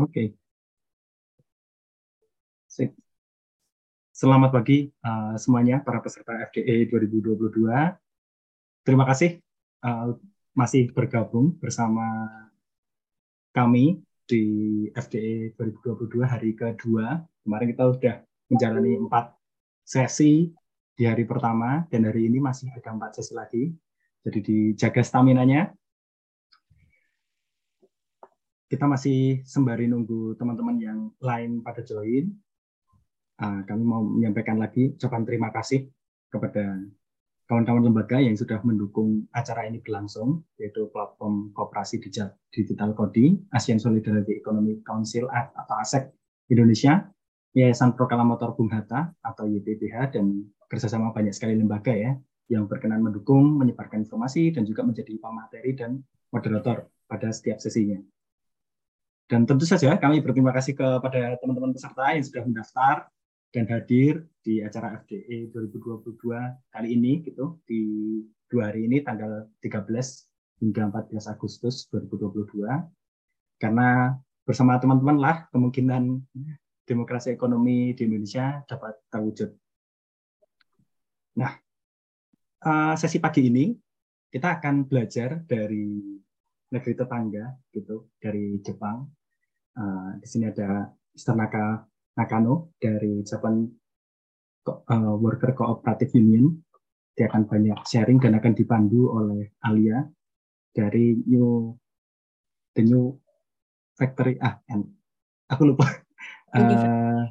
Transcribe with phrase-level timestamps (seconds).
[0.00, 0.32] Oke.
[2.64, 2.96] Sip.
[4.12, 7.68] Selamat pagi uh, semuanya para peserta FDE 2022.
[8.88, 9.44] Terima kasih
[9.84, 10.16] uh,
[10.56, 12.24] masih bergabung bersama
[13.52, 14.44] kami di
[14.96, 17.20] FDE 2022 hari kedua.
[17.44, 18.16] Kemarin kita sudah
[18.48, 19.36] menjalani empat
[19.84, 20.48] sesi
[20.96, 23.68] di hari pertama dan hari ini masih ada empat sesi lagi.
[24.24, 25.68] Jadi dijaga stamina-nya,
[28.72, 32.32] kita masih sembari nunggu teman-teman yang lain pada join.
[33.36, 35.92] Uh, kami mau menyampaikan lagi ucapan terima kasih
[36.32, 36.80] kepada
[37.44, 42.00] kawan-kawan lembaga yang sudah mendukung acara ini berlangsung, yaitu platform Kooperasi
[42.48, 46.08] Digital Coding, ASEAN Solidarity Economic Council atau ASEC
[46.48, 47.12] Indonesia,
[47.52, 52.16] Yayasan Proklamator Bung Hatta atau YPBH, dan kerjasama banyak sekali lembaga ya
[52.48, 56.00] yang berkenan mendukung, menyebarkan informasi, dan juga menjadi pemateri dan
[56.32, 58.00] moderator pada setiap sesinya.
[59.32, 63.08] Dan tentu saja kami berterima kasih kepada teman-teman peserta yang sudah mendaftar
[63.48, 66.20] dan hadir di acara FDE 2022
[66.68, 67.56] kali ini gitu.
[67.64, 67.80] Di
[68.52, 69.88] dua hari ini tanggal 13
[70.60, 72.60] hingga 14 Agustus 2022
[73.56, 76.20] karena bersama teman-teman lah kemungkinan
[76.84, 79.48] demokrasi ekonomi di Indonesia dapat terwujud.
[81.40, 81.56] Nah,
[82.68, 83.72] eh, sesi pagi ini
[84.28, 86.20] kita akan belajar dari
[86.68, 89.21] negeri tetangga gitu dari Jepang
[89.72, 91.32] Uh, di sini ada Mr.
[91.32, 91.84] Naka,
[92.16, 93.64] Nakano dari Japan
[94.68, 96.52] uh, Worker Cooperative Union.
[97.12, 100.00] Dia akan banyak sharing dan akan dipandu oleh Alia
[100.72, 101.76] dari New
[102.72, 103.12] The New
[103.92, 104.88] Factory ah and,
[105.52, 105.84] aku lupa
[106.56, 107.28] uh,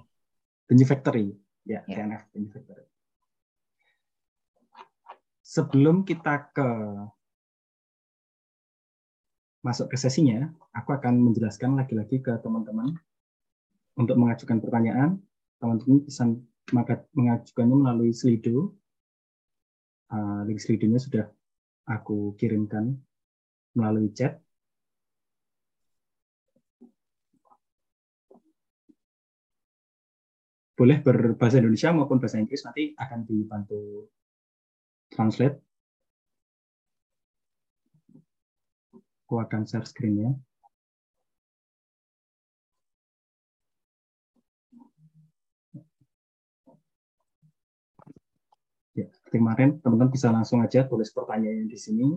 [0.70, 1.34] The New Factory
[1.66, 2.06] ya yeah.
[2.06, 2.86] TNF The New Factory.
[5.42, 6.70] Sebelum kita ke
[9.62, 12.96] masuk ke sesinya, aku akan menjelaskan lagi-lagi ke teman-teman
[14.00, 15.20] untuk mengajukan pertanyaan.
[15.62, 16.26] Teman-teman bisa
[17.16, 18.74] mengajukannya melalui Slido.
[20.12, 21.26] Uh, link Slido-nya sudah
[21.88, 23.00] aku kirimkan
[23.78, 24.40] melalui chat.
[30.76, 34.10] Boleh berbahasa Indonesia maupun bahasa Inggris, nanti akan dibantu
[35.14, 35.62] translate
[39.32, 40.36] Aku akan share screen-nya.
[48.92, 52.08] Ya, kemarin, teman-teman bisa langsung aja tulis pertanyaan di sini.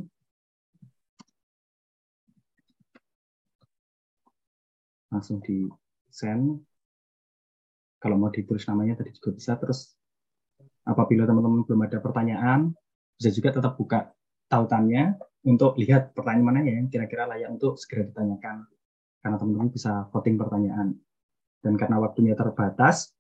[5.14, 5.70] Langsung di
[6.10, 6.58] send.
[8.02, 9.54] Kalau mau ditulis namanya tadi juga bisa.
[9.54, 9.94] Terus
[10.82, 12.75] apabila teman-teman belum ada pertanyaan,
[13.14, 14.10] bisa juga tetap buka
[14.50, 15.14] tautannya
[15.46, 18.66] untuk lihat pertanyaan mana yang kira-kira layak untuk segera ditanyakan.
[19.22, 20.98] Karena teman-teman bisa voting pertanyaan.
[21.62, 23.13] Dan karena waktunya terbatas,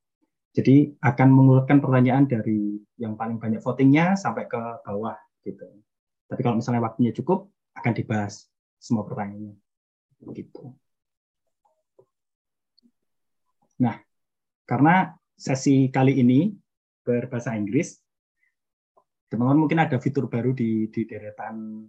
[0.54, 5.66] jadi akan mengurutkan pertanyaan dari yang paling banyak votingnya sampai ke bawah gitu.
[6.30, 8.46] Tapi kalau misalnya waktunya cukup, akan dibahas
[8.78, 9.58] semua pertanyaannya.
[10.30, 10.62] Gitu.
[13.82, 13.98] Nah,
[14.62, 16.54] karena sesi kali ini
[17.02, 17.98] berbahasa Inggris,
[19.26, 21.82] teman-teman mungkin ada fitur baru di, di deretan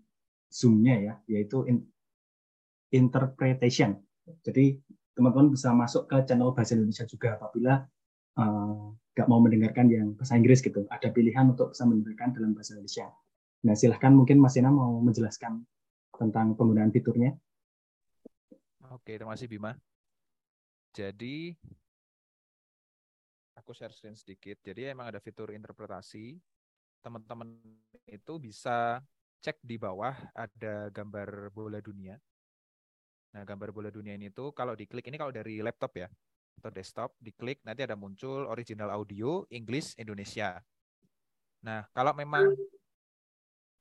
[0.49, 1.85] Zoom-nya ya, yaitu in,
[2.89, 4.01] interpretation.
[4.41, 4.81] Jadi
[5.13, 7.85] teman-teman bisa masuk ke channel bahasa Indonesia juga apabila
[8.39, 10.83] uh, nggak mau mendengarkan yang bahasa Inggris gitu.
[10.91, 13.07] Ada pilihan untuk bisa mendengarkan dalam bahasa Indonesia.
[13.63, 15.63] Nah silahkan mungkin Mas Ina mau menjelaskan
[16.15, 17.31] tentang penggunaan fiturnya.
[18.91, 19.71] Oke, terima kasih Bima.
[20.95, 21.55] Jadi
[23.55, 24.59] aku share screen sedikit.
[24.63, 26.39] Jadi emang ada fitur interpretasi.
[27.03, 27.55] Teman-teman
[28.07, 28.99] itu bisa
[29.43, 32.17] cek di bawah ada gambar bola dunia.
[33.35, 36.07] Nah, gambar bola dunia ini tuh kalau diklik ini kalau dari laptop ya
[36.59, 40.59] atau desktop diklik nanti ada muncul original audio English Indonesia.
[41.65, 42.53] Nah, kalau memang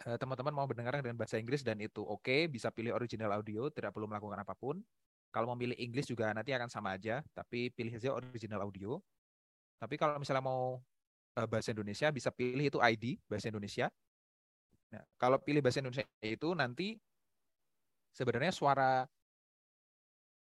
[0.09, 3.69] eh, teman-teman mau mendengarkan dengan bahasa Inggris dan itu oke, okay, bisa pilih original audio,
[3.69, 4.81] tidak perlu melakukan apa pun.
[5.35, 9.03] Kalau mau pilih English juga nanti akan sama aja, tapi pilih saja original audio.
[9.83, 10.79] Tapi kalau misalnya mau
[11.37, 13.87] eh, bahasa Indonesia bisa pilih itu ID bahasa Indonesia.
[14.95, 16.95] Nah, kalau pilih bahasa Indonesia itu nanti
[18.15, 19.03] sebenarnya suara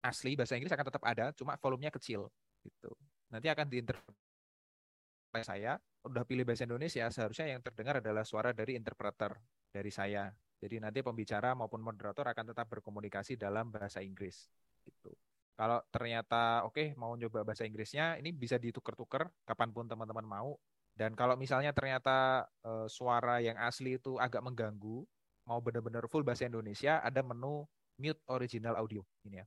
[0.01, 2.27] asli bahasa Inggris akan tetap ada, cuma volumenya kecil
[2.65, 2.91] gitu.
[3.29, 9.37] Nanti akan diinterpretasi saya, udah pilih bahasa Indonesia, seharusnya yang terdengar adalah suara dari interpreter
[9.71, 10.33] dari saya.
[10.61, 14.45] Jadi nanti pembicara maupun moderator akan tetap berkomunikasi dalam bahasa Inggris
[14.85, 15.13] gitu.
[15.57, 20.57] Kalau ternyata oke okay, mau nyoba bahasa Inggrisnya, ini bisa ditukar-tukar kapan pun teman-teman mau.
[20.91, 25.01] Dan kalau misalnya ternyata uh, suara yang asli itu agak mengganggu,
[25.47, 27.65] mau benar-benar full bahasa Indonesia, ada menu
[27.97, 29.45] mute original audio ini ya.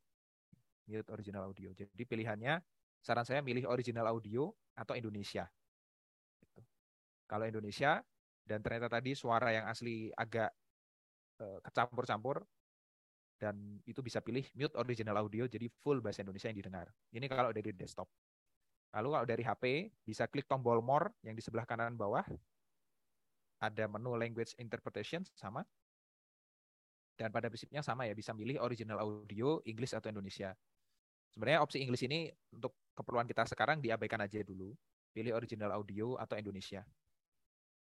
[0.88, 1.72] Mute original audio.
[1.72, 2.60] Jadi pilihannya
[3.04, 5.48] saran saya milih original audio atau Indonesia.
[7.24, 8.00] Kalau Indonesia
[8.44, 10.52] dan ternyata tadi suara yang asli agak
[11.40, 12.44] uh, kecampur-campur
[13.40, 16.86] dan itu bisa pilih mute original audio jadi full bahasa Indonesia yang didengar.
[17.12, 18.08] Ini kalau dari desktop.
[18.94, 19.64] Lalu kalau dari HP
[20.06, 22.22] bisa klik tombol more yang di sebelah kanan bawah.
[23.58, 25.64] Ada menu language interpretation sama.
[27.14, 30.50] Dan pada prinsipnya sama ya, bisa milih original audio, Inggris atau Indonesia.
[31.34, 34.70] Sebenarnya opsi Inggris ini untuk keperluan kita sekarang diabaikan aja dulu.
[35.10, 36.86] Pilih original audio atau Indonesia.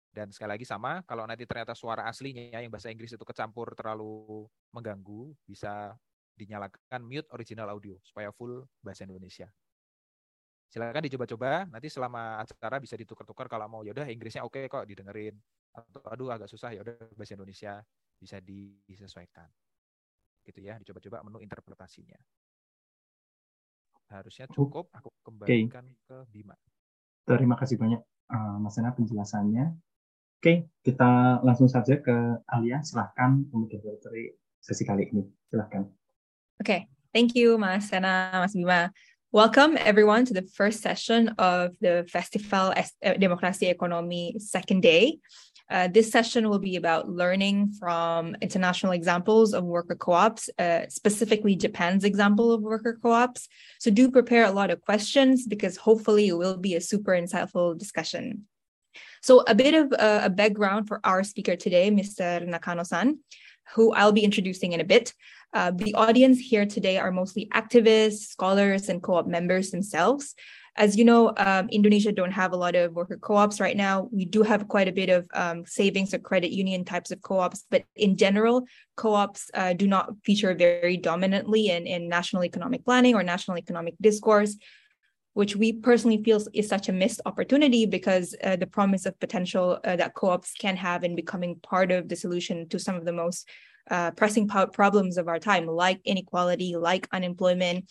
[0.09, 4.45] Dan sekali lagi sama, kalau nanti ternyata suara aslinya yang bahasa Inggris itu kecampur terlalu
[4.73, 5.93] mengganggu, bisa
[6.33, 9.45] dinyalakan mute original audio supaya full bahasa Indonesia.
[10.69, 15.33] Silakan dicoba-coba, nanti selama acara bisa ditukar-tukar kalau mau yaudah Inggrisnya oke okay kok didengerin
[15.73, 17.81] atau aduh agak susah ya udah bahasa Indonesia
[18.17, 19.49] bisa disesuaikan.
[20.45, 22.17] Gitu ya, dicoba-coba menu interpretasinya.
[24.09, 26.01] Harusnya cukup aku kembalikan okay.
[26.09, 26.57] ke Bima.
[27.29, 28.01] Terima kasih banyak
[28.33, 29.69] uh, Mas Ena penjelasannya.
[30.41, 32.81] Oke, kita langsung saja ke Alia.
[32.81, 33.45] Silahkan
[34.01, 35.21] dari sesi kali ini.
[35.53, 35.85] Silahkan.
[36.57, 38.89] Okay, thank you, Mas Sena, Mas Bima.
[39.29, 42.73] Welcome everyone to the first session of the Festival
[43.05, 45.21] Demokrasi Ekonomi second day.
[45.69, 51.55] Uh, this session will be about learning from international examples of worker co-ops, uh, specifically
[51.55, 53.47] Japan's example of worker co-ops.
[53.79, 57.77] So do prepare a lot of questions because hopefully it will be a super insightful
[57.77, 58.47] discussion.
[59.21, 62.45] So a bit of uh, a background for our speaker today, Mr.
[62.47, 63.19] Nakano-san,
[63.75, 65.13] who I'll be introducing in a bit.
[65.53, 70.35] Uh, the audience here today are mostly activists, scholars, and co-op members themselves.
[70.79, 74.07] As you know, um, Indonesia don't have a lot of worker co-ops right now.
[74.13, 77.65] We do have quite a bit of um, savings or credit union types of co-ops,
[77.69, 78.63] but in general,
[78.95, 83.95] co-ops uh, do not feature very dominantly in, in national economic planning or national economic
[83.99, 84.55] discourse
[85.33, 89.79] which we personally feel is such a missed opportunity because uh, the promise of potential
[89.85, 93.13] uh, that co-ops can have in becoming part of the solution to some of the
[93.13, 93.47] most
[93.89, 97.89] uh, pressing problems of our time, like inequality, like unemployment,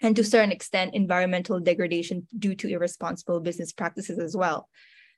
[0.00, 4.68] and to a certain extent, environmental degradation due to irresponsible business practices as well.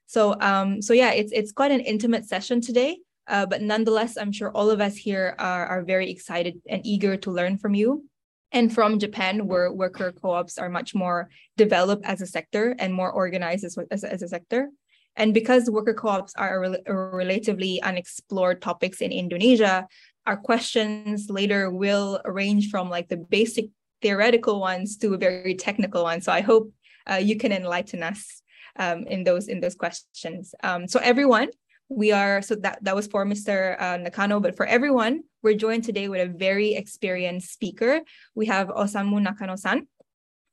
[0.07, 4.33] So, um, so yeah, it's it's quite an intimate session today, uh, but nonetheless, I'm
[4.33, 8.05] sure all of us here are, are very excited and eager to learn from you
[8.53, 13.11] and from Japan, where worker co-ops are much more developed as a sector and more
[13.11, 14.71] organized as, as, as a sector.
[15.17, 19.89] And because worker co-ops are a, a relatively unexplored topics in Indonesia,
[20.27, 23.67] our questions later will range from like the basic
[24.03, 26.21] theoretical ones to a very technical one.
[26.21, 26.73] So I hope
[27.11, 28.43] uh, you can enlighten us
[28.79, 30.55] um, in those in those questions.
[30.63, 31.49] Um, so everyone,
[31.89, 33.81] we are so that that was for Mr.
[33.81, 38.01] Uh, Nakano, but for everyone, we're joined today with a very experienced speaker.
[38.35, 39.87] We have Osamu Nakano-san.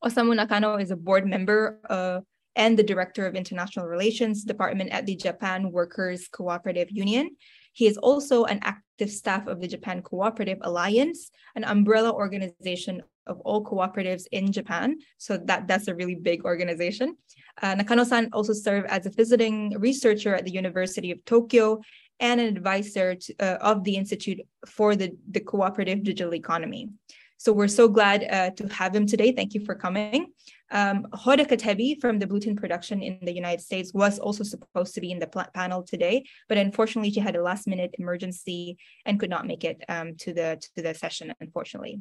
[0.04, 2.19] Osamu Nakano is a board member uh,
[2.56, 7.36] and the director of international relations department at the Japan Workers Cooperative Union.
[7.74, 13.40] He is also an active staff of the Japan Cooperative Alliance, an umbrella organization of
[13.42, 14.98] all cooperatives in Japan.
[15.18, 17.18] So that, that's a really big organization.
[17.62, 21.81] Uh, Nakano-san also served as a visiting researcher at the University of Tokyo
[22.20, 26.89] and an advisor to, uh, of the Institute for the, the Cooperative Digital Economy.
[27.38, 29.34] So we're so glad uh, to have him today.
[29.34, 30.32] Thank you for coming.
[30.72, 34.96] Um, Hoda Katebi from the Blue Tin production in the United States was also supposed
[34.96, 39.20] to be in the panel today, but unfortunately she had a last minute emergency and
[39.20, 42.00] could not make it um, to, the, to the session, unfortunately.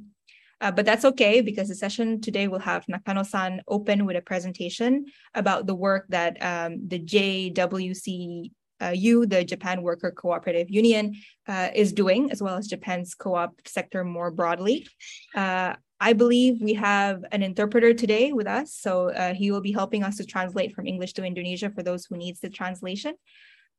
[0.63, 5.05] Uh, but that's okay because the session today will have Nakano-san open with a presentation
[5.35, 8.51] about the work that um, the JWC
[8.95, 11.15] you, the Japan Worker Cooperative Union,
[11.47, 14.87] uh, is doing, as well as Japan's co-op sector more broadly.
[15.35, 19.71] Uh, I believe we have an interpreter today with us, so uh, he will be
[19.71, 23.15] helping us to translate from English to Indonesia for those who needs the translation.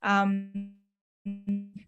[0.02, 0.72] Um,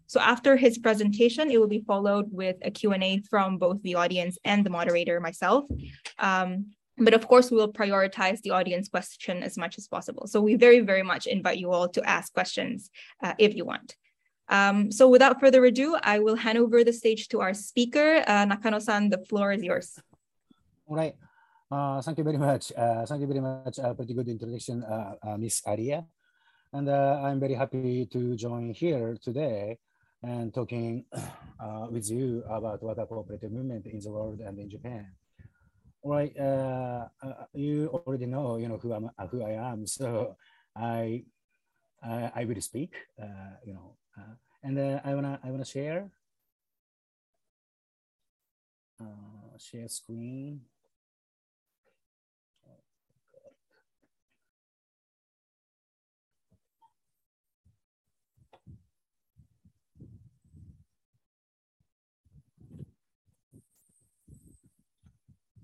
[0.06, 4.38] so after his presentation, it will be followed with a Q&A from both the audience
[4.44, 5.64] and the moderator, myself.
[6.18, 6.66] Um,
[6.98, 10.26] but of course, we will prioritize the audience question as much as possible.
[10.26, 12.90] So we very, very much invite you all to ask questions
[13.22, 13.96] uh, if you want.
[14.48, 18.22] Um, so without further ado, I will hand over the stage to our speaker.
[18.26, 19.98] Uh, Nakano-san, the floor is yours.
[20.86, 21.14] All right.
[21.70, 22.72] Uh, thank you very much.
[22.76, 23.78] Uh, thank you very much.
[23.78, 26.06] Uh, pretty good introduction, uh, uh, Miss Aria.
[26.72, 29.78] And uh, I'm very happy to join here today
[30.22, 31.04] and talking
[31.90, 35.12] with you about a cooperative movement in the world and in Japan.
[36.02, 39.86] All right, uh, uh, you already know you know who i'm uh, who i am
[39.86, 40.36] so
[40.76, 41.24] i
[42.02, 46.10] i, I will speak uh, you know uh, and uh, i wanna i wanna share
[49.58, 50.60] share screen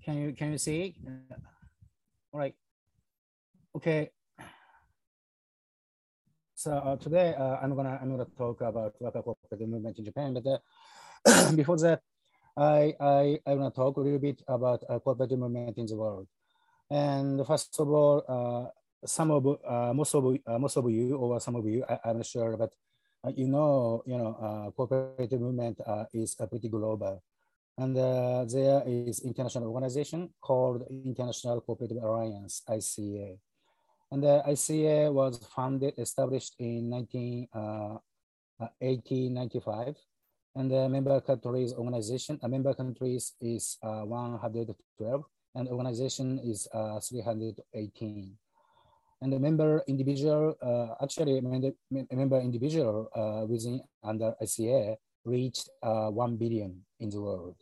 [0.03, 0.95] can you can you see?
[2.31, 2.55] All right.
[3.75, 4.09] Okay.
[6.55, 10.47] So uh, today uh, I'm gonna I'm gonna talk about cooperative movement in Japan, but
[10.47, 12.01] uh, before that,
[12.55, 16.27] I I I wanna talk a little bit about uh, cooperative movement in the world.
[16.89, 18.71] And first of all, uh,
[19.07, 20.23] some of uh, most of
[20.59, 22.71] most of you or some of you, I, am not sure, but
[23.35, 25.79] you know, you know, cooperative movement
[26.13, 27.23] is pretty global,
[27.77, 33.39] and uh, there is international organization called International Cooperative Alliance (ICA),
[34.11, 39.95] and the ICA was founded, established in 19, 1895,
[40.55, 45.25] and the member countries organization, a member countries is 112,
[45.55, 48.37] and organization is 318
[49.23, 56.37] and the member individual, uh, actually member individual uh, within under ICA reached uh, 1
[56.37, 57.55] billion in the world.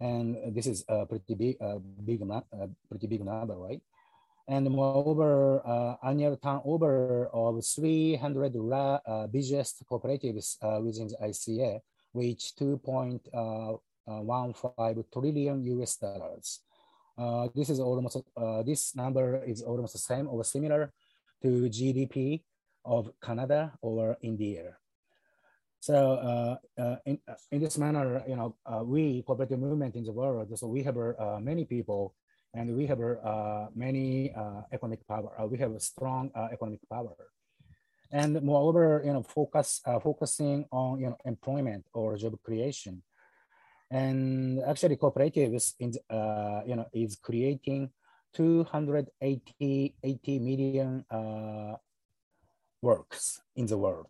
[0.00, 2.40] And this is a pretty big, uh, big, uh,
[2.88, 3.82] pretty big number, right?
[4.48, 11.80] And moreover, uh, annual turnover of 300 uh, biggest cooperatives uh, within the ICA
[12.14, 16.60] reached 2.15 trillion US dollars.
[17.54, 18.16] This is almost
[18.64, 20.92] this number is almost the same or similar
[21.42, 22.42] to GDP
[22.84, 24.76] of Canada or India.
[25.80, 30.12] So uh, uh in, uh, in this manner, you know, we cooperative movement in the
[30.12, 30.56] world.
[30.58, 30.96] So we have
[31.40, 32.14] many people,
[32.54, 33.00] and we have
[33.74, 34.34] many
[34.72, 35.32] economic power.
[35.48, 37.16] we have a strong economic power,
[38.12, 43.02] and moreover, you know, focus focusing on you know employment or job creation
[43.90, 47.90] and actually cooperatives in, uh, you know, is creating
[48.32, 51.74] 280 80 million uh,
[52.80, 54.06] works in the world.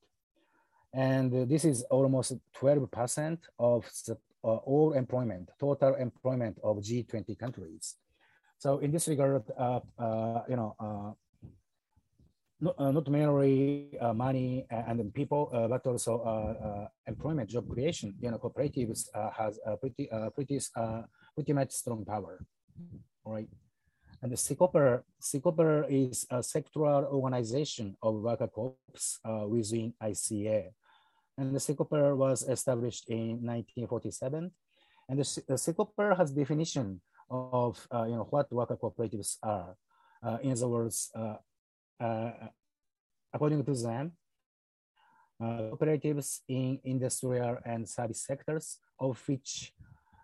[0.92, 7.97] And this is almost 12% of the, uh, all employment, total employment of G20 countries.
[8.59, 11.12] So in this regard, uh, uh, you know, uh,
[12.61, 18.14] not, uh, not merely uh, money and people, but also employment, job creation.
[18.20, 20.61] You know, cooperatives has a pretty, pretty,
[21.35, 22.44] pretty much strong power,
[23.25, 23.49] right?
[24.20, 28.75] And the CICOPA, CICOPA is a sectoral organization of worker corps
[29.49, 30.73] within ICA.
[31.40, 34.50] And the CICOPA was established in 1947.
[35.09, 39.75] And the, the CICOPA has definition of, you know, what worker cooperatives are.
[40.42, 42.32] in other words, uh,
[43.32, 44.12] according to them,
[45.40, 49.73] uh, cooperatives in industrial and service sectors, of which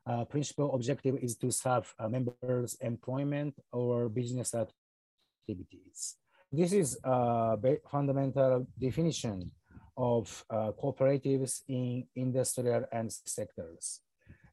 [0.05, 6.17] uh, principal objective is to serve uh, members' employment or business activities.
[6.53, 7.57] This is a
[7.91, 9.51] fundamental definition
[9.97, 14.01] of uh, cooperatives in industrial and sectors.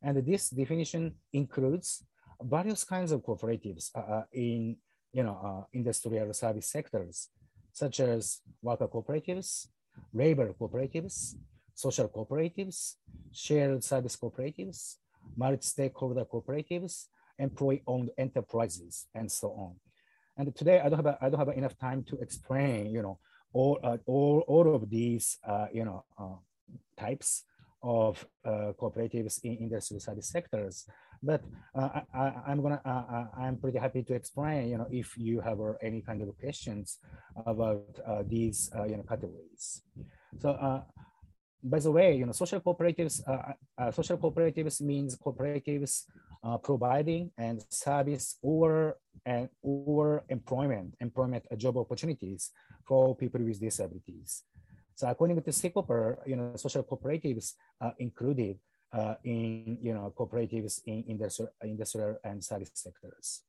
[0.01, 2.05] And this definition includes
[2.41, 4.77] various kinds of cooperatives uh, in
[5.13, 7.29] you know, uh, industrial service sectors,
[7.71, 9.67] such as worker cooperatives,
[10.13, 11.35] labor cooperatives,
[11.75, 12.95] social cooperatives,
[13.31, 14.95] shared service cooperatives,
[15.37, 17.05] multi-stakeholder cooperatives,
[17.37, 19.75] employee-owned enterprises, and so on.
[20.37, 23.19] And today, I don't have a, I don't have enough time to explain, you know,
[23.53, 26.37] all uh, all all of these, uh, you know, uh,
[26.97, 27.45] types
[27.83, 30.85] of uh, cooperatives in industrial service sectors.
[31.21, 31.41] But
[31.75, 35.39] uh, I, am gonna, uh, uh, I'm pretty happy to explain, you know, if you
[35.39, 36.99] have uh, any kind of questions
[37.45, 39.83] about uh, these, uh, you know, categories.
[40.39, 40.83] So,
[41.63, 43.23] by the way, you know, social cooperatives,
[43.93, 46.03] social cooperatives means cooperatives
[46.63, 52.51] providing and service or and or employment, employment job opportunities
[52.85, 54.43] for people with disabilities.
[54.95, 58.59] So according to CICOPA, you know, social cooperatives are included
[58.93, 63.41] uh, in you know cooperatives in industrial, industrial and service sectors.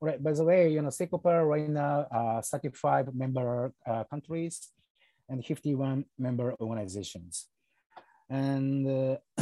[0.00, 0.22] All right.
[0.22, 4.70] By the way, you know CICOPA right now uh, 35 member uh, countries
[5.28, 7.46] and 51 member organizations,
[8.28, 9.16] and uh,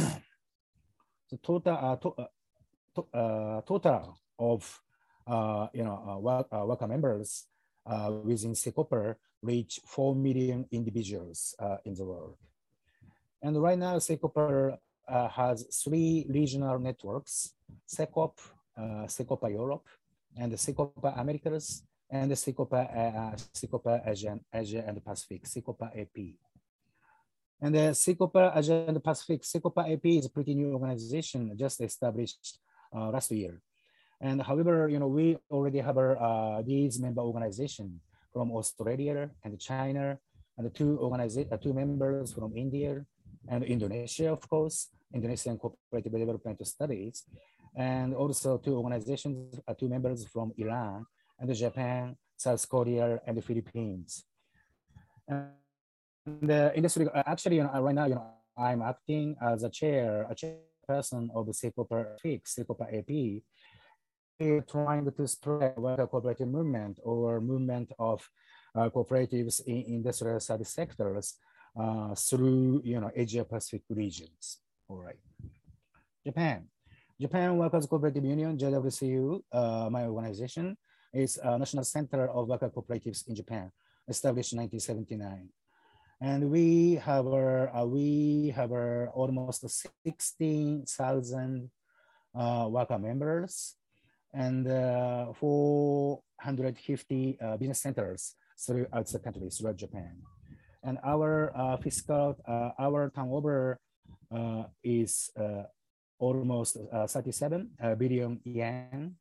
[1.31, 2.27] the total uh, to, uh, uh,
[2.93, 4.81] total of
[5.73, 7.47] you know work, worker members
[8.23, 11.55] within CICOPA reach 4 million individuals
[11.85, 12.37] in the world.
[13.41, 17.53] And right now, CICOPA uh, has three regional networks,
[17.87, 18.33] SECOP,
[18.77, 19.87] uh, CICOPA Europe,
[20.37, 26.35] and the CICOPA Americas, and the CICOPA, uh, CICOPA Asia, Asia and Pacific, CICOPA AP.
[27.61, 32.59] And the CICOPA Asia and Pacific, CICOPA AP is a pretty new organization just established
[32.59, 33.61] uh, last year.
[34.21, 39.59] And however, you know, we already have our, uh, these member organizations from Australia and
[39.59, 40.19] China,
[40.57, 43.03] and two organiza- uh, two members from India
[43.49, 47.25] and Indonesia, of course, Indonesian Cooperative Development Studies.
[47.75, 51.05] and also two organizations, uh, two members from Iran
[51.39, 54.25] and Japan, South Korea, and the Philippines.
[55.27, 55.55] And
[56.25, 60.27] the industry, uh, actually, you know, right now, you know, I'm acting as a chair,
[60.29, 60.35] a
[60.87, 63.41] chairperson of the CICOPA FIX, CICOPA AP,
[64.67, 68.27] trying to spread the cooperative movement or movement of
[68.75, 71.35] uh, cooperatives in industrial service sectors
[71.79, 74.59] uh, through, you know, Asia Pacific regions.
[74.87, 75.19] All right.
[76.25, 76.67] Japan.
[77.19, 80.75] Japan Workers Cooperative Union, JWCU, uh, my organization,
[81.13, 83.71] is a national center of worker cooperatives in Japan,
[84.07, 85.49] established in 1979.
[86.21, 91.71] And we have uh, we have our almost 16,000
[92.37, 93.73] uh, worker members
[94.31, 100.21] and uh, 450 uh, business centers throughout the country, throughout Japan.
[100.83, 103.79] And our uh, fiscal, uh, our turnover
[104.83, 105.31] is
[106.19, 106.77] almost
[107.09, 109.15] 37 billion yen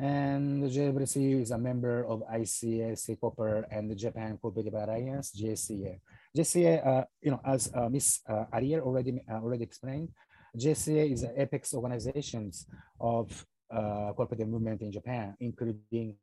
[0.00, 6.00] and JWC is a member of ICA, COPER, and the Japan Cooperative Alliance, JCA.
[6.34, 8.20] JCA, uh, you know, as uh, Ms.
[8.26, 10.08] Uh, Ariel already uh, already explained,
[10.56, 12.66] JCA is an apex organizations
[12.98, 13.28] of
[13.70, 16.16] uh, cooperative movement in Japan, including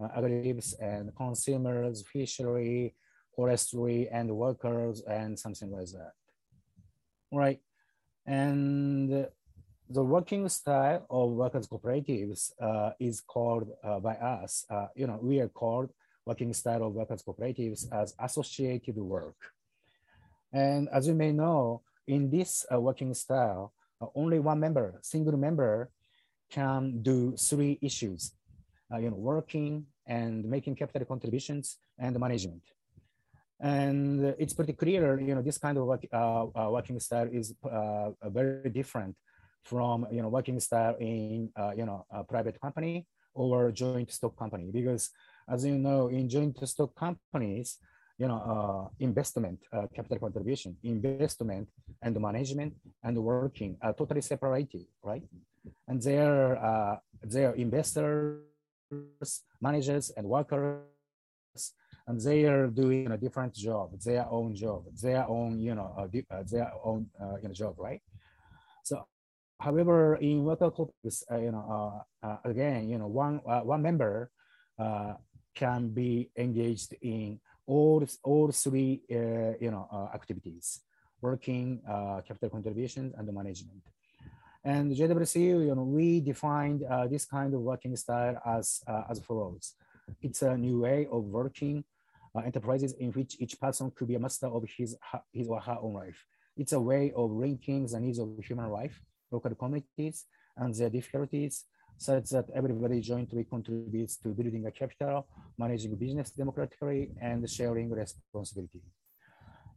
[0.00, 2.94] uh, aggregators and consumers, fishery,
[3.34, 6.12] forestry, and workers, and something like that.
[7.32, 7.58] Right.
[8.24, 9.26] And
[9.90, 15.18] the working style of workers cooperatives uh, is called uh, by us, uh, you know,
[15.20, 15.90] we are called
[16.24, 19.36] working style of workers cooperatives as associated work.
[20.52, 25.36] And as you may know, in this uh, working style, uh, only one member, single
[25.36, 25.90] member
[26.50, 28.32] can do three issues,
[28.92, 32.62] uh, you know, working and making capital contributions and management.
[33.60, 36.04] And it's pretty clear, you know, this kind of work,
[36.70, 37.54] working style is
[38.22, 39.16] very different
[39.64, 44.36] from you know working style in uh, you know a private company or joint stock
[44.38, 44.70] company.
[44.72, 45.10] Because
[45.48, 47.78] as you know in joint stock companies
[48.18, 51.68] you know uh, investment uh, capital contribution investment
[52.02, 52.72] and management
[53.02, 55.22] and working are totally separated right?
[55.88, 58.44] And their uh, their investors
[59.60, 60.82] managers and workers
[62.06, 66.42] and they are doing a different job their own job their own you know uh,
[66.44, 68.02] their own uh, you know job right
[69.60, 73.82] However, in worker cooperatives, uh, you know, uh, uh, again, you know, one uh, one
[73.82, 74.30] member
[74.78, 75.14] uh,
[75.54, 80.80] can be engaged in all all three, uh, you know, activities:
[81.20, 81.80] working,
[82.26, 83.82] capital contributions, and management.
[84.64, 89.74] And JWCU, you know, we defined this kind of working style as as follows:
[90.20, 91.84] it's a new way of working
[92.44, 94.96] enterprises in which each person could be a master of his
[95.32, 96.26] his or her own life.
[96.56, 101.64] It's a way of linking the needs of human life local communities and their difficulties
[101.96, 105.26] such that everybody jointly contributes to building a capital,
[105.58, 108.82] managing business democratically, and sharing responsibility.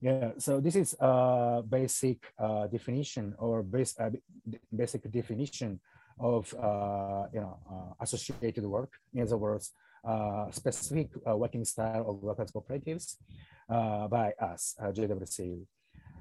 [0.02, 4.12] Yeah, so this is a basic uh, definition or base, uh,
[4.76, 5.80] basic definition
[6.20, 8.94] of uh, you know uh, associated work.
[9.14, 9.72] In other words,
[10.04, 13.16] uh, specific uh, working style of workers cooperatives
[13.68, 15.66] by us, JWCU.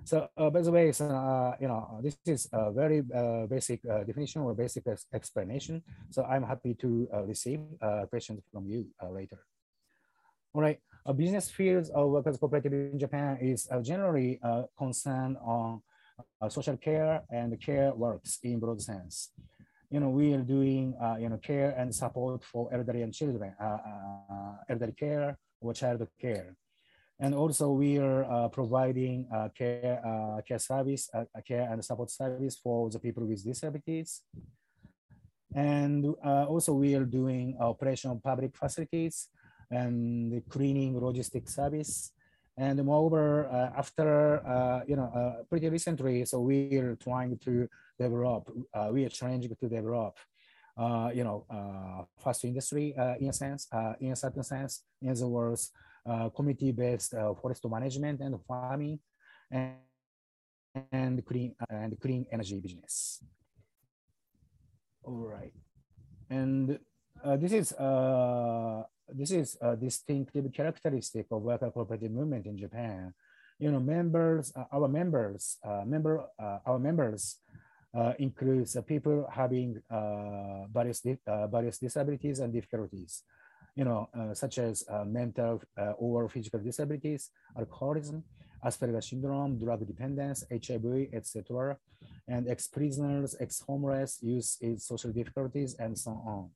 [0.07, 3.81] So uh, by the way, so, uh, you know, this is a very uh, basic
[3.90, 5.83] uh, definition or basic explanation.
[6.11, 9.42] So I'm happy to uh, receive uh, questions from you later.
[10.55, 14.38] All right, a business fields of workers cooperative in Japan is generally
[14.79, 15.83] concerned on
[16.51, 19.33] social care and care works in broad sense.
[19.90, 23.55] You know, we are doing, you know, care and support for elderly and children,
[24.71, 26.55] elderly care or child care
[27.19, 32.11] and also we are uh, providing uh, care, uh, care service, uh, care and support
[32.11, 34.23] service for the people with disabilities.
[35.55, 39.29] And uh, also we are doing operational public facilities
[39.71, 42.13] and the cleaning logistic service.
[42.59, 48.51] And moreover, uh, after, you know, pretty recently, so we are trying to develop,
[48.93, 50.17] we are trying to develop
[51.15, 51.45] you know,
[52.19, 53.69] fast industry in a sense,
[54.01, 55.96] in a certain sense, in other words, uh,
[56.35, 58.99] community-based uh, forest management and farming,
[59.51, 59.75] and,
[60.92, 63.23] and clean and clean energy business.
[65.03, 65.55] All right,
[66.31, 66.79] and
[67.25, 67.75] uh, this is
[69.09, 73.14] this is a distinctive characteristic of worker cooperative movement in Japan.
[73.59, 77.38] You know, members, our members, member, our members
[77.97, 81.01] uh, includes uh, people having uh, various,
[81.49, 83.23] various disabilities and difficulties
[83.77, 88.25] you know, uh, such as uh, mental uh, or physical disabilities, alcoholism,
[88.65, 91.77] Asperger syndrome, drug dependence, HIV, etc.,
[92.27, 96.51] and ex-prisoners, ex-homeless, youth is social difficulties, and so on.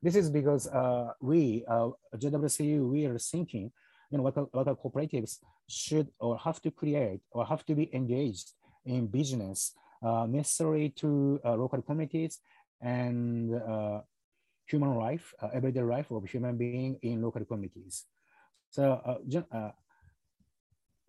[0.00, 3.70] This is because uh, we, uh, JWCU, we are thinking,
[4.10, 8.52] you know, local, local cooperatives should or have to create or have to be engaged
[8.86, 12.38] in business uh, necessary to uh, local communities
[12.80, 13.54] and
[14.70, 18.06] human life, uh, everyday life of human being in local communities.
[18.70, 19.20] So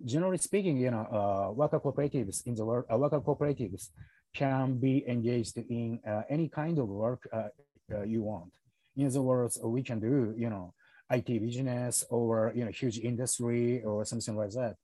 [0.03, 3.89] generally speaking, you know, uh, worker cooperatives in the world, uh, worker cooperatives
[4.33, 7.49] can be engaged in uh, any kind of work uh,
[7.93, 8.51] uh, you want.
[8.95, 10.73] In other words, we can do, you know,
[11.09, 14.75] IT business or you know huge industry or something like that.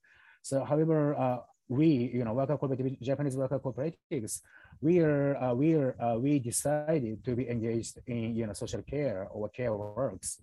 [0.42, 1.38] So, however, uh,
[1.70, 4.42] we, you know, worker cooperative, Japanese worker cooperatives,
[4.82, 8.82] we are, uh, we are, uh, we decided to be engaged in, you know, social
[8.82, 10.40] care or care works.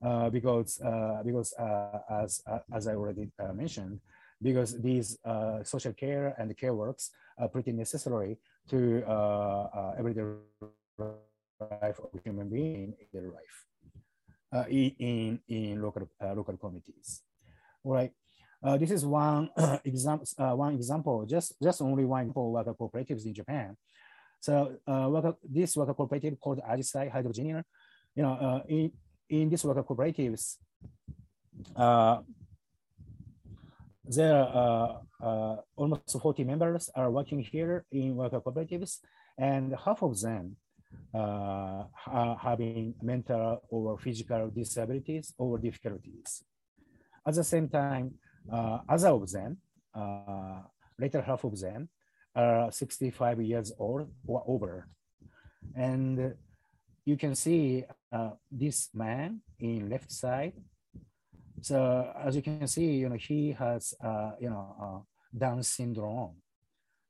[0.00, 3.98] Uh, because uh, because uh, as uh, as I already mentioned,
[4.40, 5.18] because these
[5.64, 8.38] social care and care works are pretty necessary
[8.70, 9.02] to
[9.98, 10.22] everyday
[11.82, 13.66] life of human being in their life
[14.70, 17.22] in in local local communities.
[17.82, 18.12] All right.
[18.62, 19.50] Uh, this is one
[19.84, 20.26] example.
[20.38, 23.76] Uh, one example, just just only one for worker cooperatives in Japan.
[24.40, 27.62] So uh, worker, this worker cooperative called Ajisai Hydrogeneer,
[28.14, 28.92] you know, in
[29.28, 30.56] in these worker cooperatives,
[31.76, 32.18] uh,
[34.04, 38.98] there are uh, uh, almost 40 members are working here in worker cooperatives,
[39.36, 40.56] and half of them
[41.14, 46.42] uh, are having mental or physical disabilities or difficulties.
[47.26, 49.58] At the same time, uh, other of them,
[49.94, 50.62] uh,
[50.98, 51.88] later half of them,
[52.34, 54.88] are 65 years old or over.
[55.74, 56.34] And
[57.04, 60.52] you can see uh, this man in left side.
[61.60, 65.00] So as you can see, you know, he has, uh, you know, uh,
[65.36, 66.36] Down syndrome.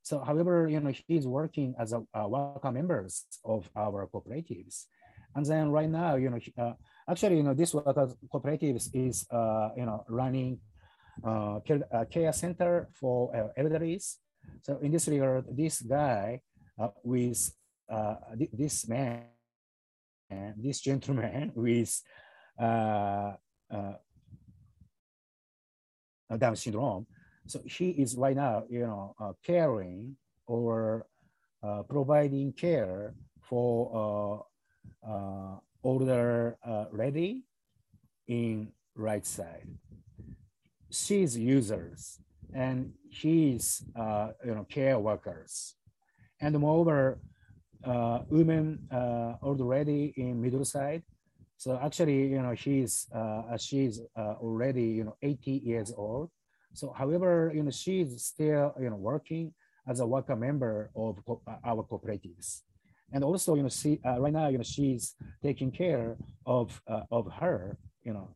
[0.03, 4.87] So however, you know, he's working as a, a worker members of our cooperatives.
[5.35, 6.73] And then right now, you know, uh,
[7.09, 10.59] actually, you know, this worker cooperatives is, uh, you know, running
[11.25, 14.19] uh, care, uh, care center for uh.
[14.63, 16.41] So in this regard, this guy
[16.79, 17.55] uh, with
[17.91, 19.27] uh, th this man
[20.57, 22.03] this gentleman with
[22.61, 23.33] uh,
[23.73, 23.95] uh,
[26.37, 27.07] Down syndrome.
[27.47, 31.07] So he is right now, you know, caring or
[31.89, 34.45] providing care for
[35.83, 36.59] older
[36.93, 37.45] lady
[38.29, 39.67] in right side.
[40.91, 42.19] She's users
[42.55, 45.75] and he's, you know, care workers.
[46.41, 47.21] And moreover,
[47.85, 51.03] uh, women uh, already in middle side.
[51.57, 56.31] So actually, you know, she's uh, she's uh, already you know 80 years old.
[56.73, 59.55] So however, you know, she's still you know working
[59.87, 62.63] as a worker member of co our cooperatives.
[63.13, 67.03] And also, you know, she uh, right now, you know, she's taking care of uh,
[67.11, 68.35] of her, you know,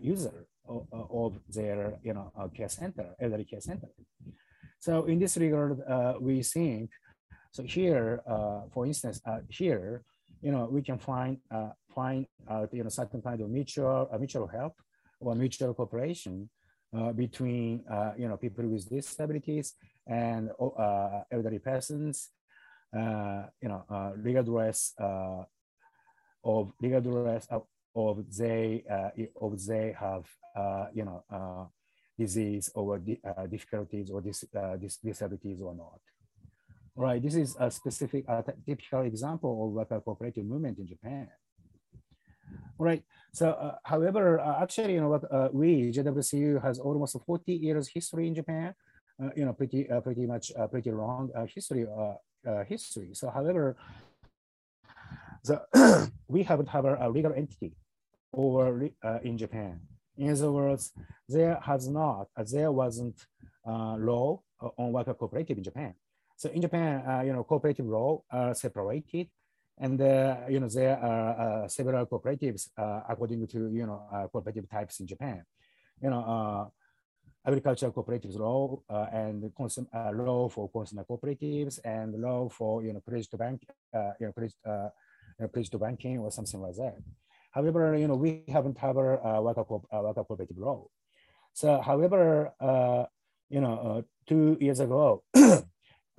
[0.00, 3.88] user of, of, their, you know, care center, elderly care center.
[4.78, 5.80] So in this regard,
[6.20, 6.90] we think
[7.50, 10.04] so here, uh, for instance, uh, here,
[10.42, 12.26] you know, we can find uh, find
[12.72, 14.74] you know certain kind of mutual uh, mutual help
[15.20, 16.48] or mutual cooperation
[16.96, 19.74] uh, between uh, you know people with disabilities
[20.06, 22.30] and uh, elderly persons.
[22.96, 25.42] Uh, you know, uh, regardless uh,
[26.44, 27.64] of regardless of,
[27.98, 30.24] of they uh, of they have
[30.56, 31.64] uh, you know uh,
[32.16, 33.18] disease or di
[33.50, 34.44] difficulties or dis,
[34.80, 36.00] dis disabilities or not.
[36.94, 38.26] Right, this is a specific,
[38.66, 41.28] typical example of a cooperative movement in Japan.
[42.76, 47.54] Right, so uh, however, uh, actually, you know, what uh, we, JWCU has almost 40
[47.54, 48.74] years history in Japan,
[49.36, 51.86] you know, pretty, pretty much, pretty long history,
[52.66, 53.10] history.
[53.12, 53.76] So however,
[55.44, 57.74] the we haven't have a, a legal entity
[58.32, 58.88] over
[59.22, 59.80] in Japan.
[60.16, 60.92] In other words,
[61.28, 63.26] there has not, there wasn't
[63.64, 64.40] law
[64.76, 65.94] on worker cooperative in Japan.
[66.36, 69.28] So in Japan, uh, you know, cooperative law are separated,
[69.76, 74.26] and uh, you know there are uh, several cooperatives uh, according to you know uh,
[74.28, 75.44] cooperative types in Japan.
[76.00, 76.64] You know, uh,
[77.48, 78.80] agricultural cooperatives law
[79.12, 83.62] and consum- law for consumer cooperatives and law for you know credit to bank,
[84.20, 84.70] you know credit, you
[85.40, 86.96] know, credit to banking or something like that.
[87.50, 90.86] However, you know we haven't have a worker, co- worker cooperative law.
[91.52, 92.52] So, however,
[93.50, 95.24] you know, two years ago.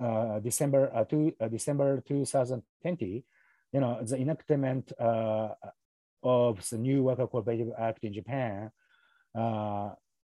[0.00, 3.22] Uh, December uh, two, uh, December 2020,
[3.70, 8.70] you know, the enactment of the new Worker Cooperative Act in Japan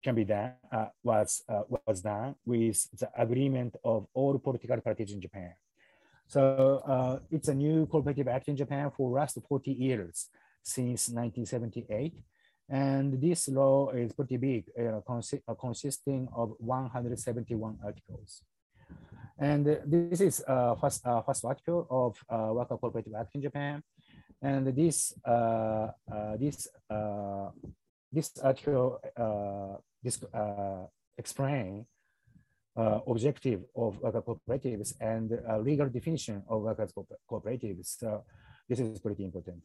[0.04, 5.12] can be done uh, was uh, was done with the agreement of all political parties
[5.12, 5.54] in Japan.
[6.28, 10.30] So uh, it's a new cooperative act in Japan for last 40 years
[10.64, 12.14] since 1978.
[12.70, 18.44] And this law is pretty big, uh, consi uh, consisting of 171 articles.
[19.42, 23.82] And this is uh, first, uh, first article of uh, Worker Cooperative Act in Japan.
[24.42, 27.50] And this, uh, uh, this, uh,
[28.12, 29.02] this article
[30.04, 30.24] this,
[31.18, 31.86] explain
[32.76, 35.32] objective of worker cooperatives and
[35.64, 36.94] legal definition of workers
[37.30, 37.98] cooperatives.
[38.00, 38.24] So
[38.70, 39.64] this is pretty important.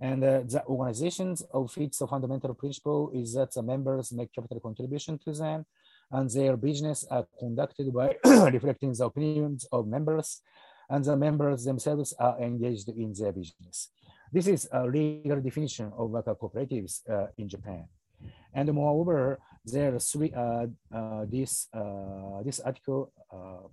[0.00, 5.18] And uh, the organizations of its fundamental principle is that the members make capital contribution
[5.24, 5.66] to them
[6.10, 10.40] and their business are conducted by reflecting the opinions of members
[10.88, 13.90] and the members themselves are engaged in their business.
[14.32, 17.88] This is a legal definition of worker cooperatives uh, in Japan.
[18.54, 23.68] And moreover, there are three, uh, uh, this, uh, this article uh,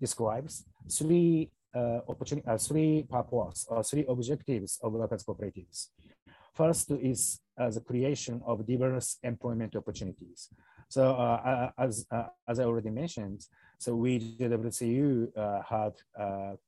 [0.00, 2.00] describes three uh,
[2.46, 5.88] uh, three purposes or three objectives of workers cooperatives.
[6.54, 10.48] First is uh, the creation of diverse employment opportunities.
[10.88, 13.46] So uh, as, uh, as I already mentioned,
[13.78, 15.92] so we, the WCU, uh, had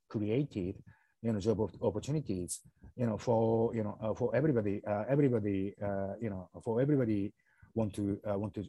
[0.09, 0.75] created,
[1.23, 2.61] you know, job opportunities,
[2.97, 5.75] you know, for, you know, for everybody, everybody,
[6.21, 7.33] you know, for everybody
[7.75, 8.65] want to, want to,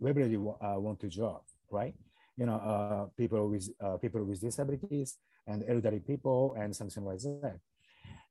[0.00, 1.94] everybody want to job, right?
[2.36, 3.68] You know, people with,
[4.00, 7.58] people with disabilities, and elderly people and something like that.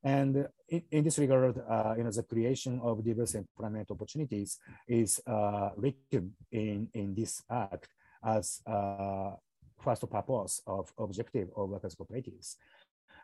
[0.02, 5.20] And in, in this regard, uh, you know, the creation of diverse employment opportunities is
[5.26, 7.88] uh, written in, in this act
[8.22, 9.32] as uh,
[9.82, 12.56] first purpose of objective of workers' cooperatives.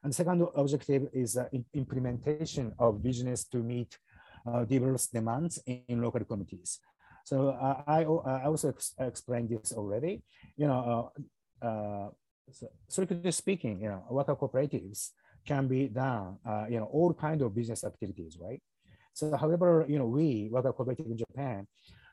[0.02, 3.98] And second objective is uh, implementation of business to meet
[4.46, 6.80] uh, diverse demands in, in local communities.
[7.24, 10.22] So uh, I, I also ex explained this already.
[10.56, 11.12] You know,
[12.52, 15.10] so, strictly speaking, you know, worker cooperatives
[15.46, 18.60] can be done, uh, you know, all kind of business activities, right?
[19.14, 21.66] So, however, you know, we worker cooperative in Japan,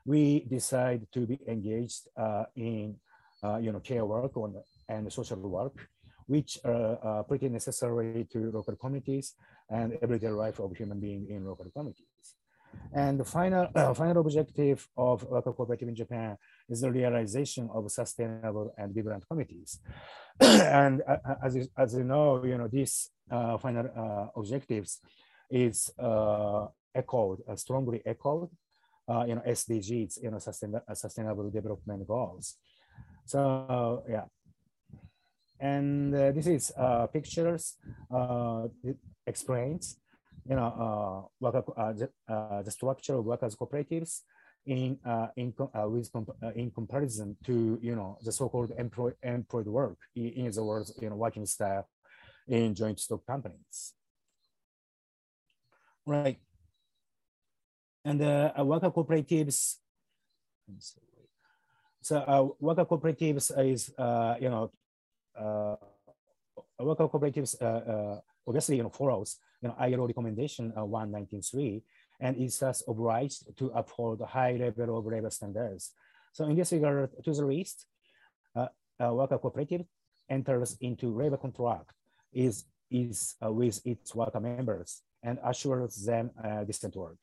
[0.04, 2.96] we decide to be engaged uh, in,
[3.42, 4.54] uh, you know, care work on,
[4.88, 5.88] and social work,
[6.26, 9.34] which are uh, pretty necessary to local communities
[9.70, 12.37] and everyday life of human being in local communities.
[12.92, 16.36] And the final, uh, final objective of worker cooperative in Japan
[16.68, 19.80] is the realization of sustainable and vibrant communities.
[20.40, 25.00] and uh, uh, as, you, as you know, you know, these uh, final uh, objectives
[25.50, 28.48] is uh, echoed, strongly echoed,
[29.26, 32.56] you know, SDGs, you know, sustain, sustainable development goals.
[33.24, 34.24] So yeah,
[35.60, 36.72] and this is
[37.12, 37.76] pictures
[39.26, 39.96] explains
[40.48, 44.22] you know, uh, worker, uh, the, uh, the structure of workers cooperatives
[44.64, 49.14] in uh, in uh, with comp uh, in comparison to you know the so-called employed
[49.22, 51.88] employed work in, in other words you know working style
[52.46, 53.94] in joint stock companies.
[56.06, 56.38] Right.
[58.04, 59.76] And uh, worker cooperatives
[62.00, 63.90] so worker cooperatives is
[64.40, 64.70] you know
[66.78, 71.82] worker cooperatives obviously you know follows you know, ILO recommendation uh, 193
[72.20, 75.92] and is thus obliged to uphold a high level of labor standards.
[76.32, 77.86] So in this regard, to the least,
[78.54, 78.68] uh,
[78.98, 79.86] a worker cooperative
[80.28, 81.90] enters into labor contract
[82.32, 87.18] is, is uh, with its worker members and assures them uh, decent work.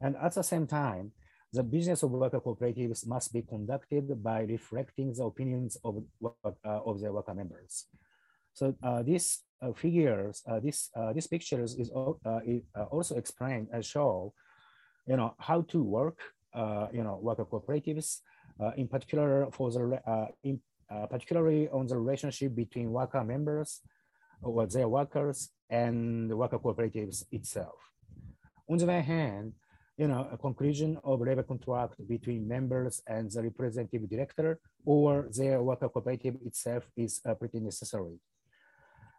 [0.00, 1.12] And at the same time,
[1.52, 7.00] the business of worker cooperatives must be conducted by reflecting the opinions of, uh, of
[7.00, 7.86] their worker members.
[8.54, 12.82] So uh, this uh, Uh, figures, uh, this uh, this pictures is, uh, is uh,
[12.90, 14.34] also explain and show,
[15.06, 16.18] you know, how to work,
[16.92, 18.22] you know, worker cooperatives,
[18.76, 20.00] in particular for the
[20.42, 20.60] in,
[21.08, 23.82] particularly on the relationship between worker members
[24.42, 27.78] or their workers and worker cooperatives itself.
[28.68, 29.52] On the one hand,
[29.96, 35.62] you know, a conclusion of labor contract between members and the representative director or their
[35.62, 38.18] worker cooperative itself is uh, pretty necessary.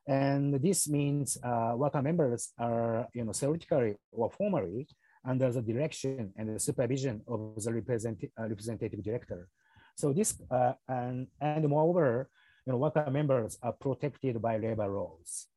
[0.08, 4.88] And this means uh, worker members are, you know, theoretically or formally
[5.26, 9.48] under the direction and the supervision of the represent, uh, representative director.
[9.96, 12.30] So this, uh, and, and moreover,
[12.66, 15.48] you know, worker members are protected by labor laws.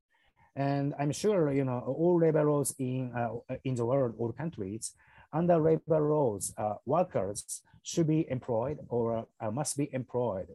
[0.55, 4.93] And I'm sure, you know, all labor laws in, uh, in the world, all countries,
[5.33, 10.47] under labor laws, uh, workers should be employed or uh, must be employed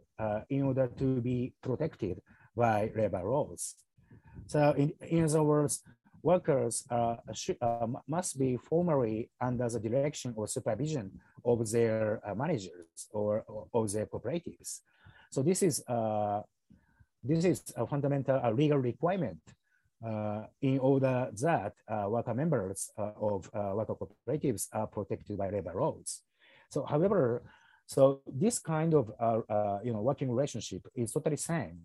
[0.50, 2.22] in order to be protected
[2.56, 3.76] by labor laws.
[4.48, 5.84] So in, in other words,
[6.24, 11.12] workers uh, should, uh, must be formally under the direction or supervision
[11.44, 14.82] of their uh, managers or, of their cooperatives.
[15.32, 16.42] So this is uh,
[17.24, 19.40] this is a fundamental legal requirement
[20.06, 26.22] uh, in order that uh, worker members of worker cooperatives are protected by labor laws.
[26.70, 27.44] So, however,
[27.86, 29.12] so this kind of
[29.84, 31.82] you know working relationship is totally same.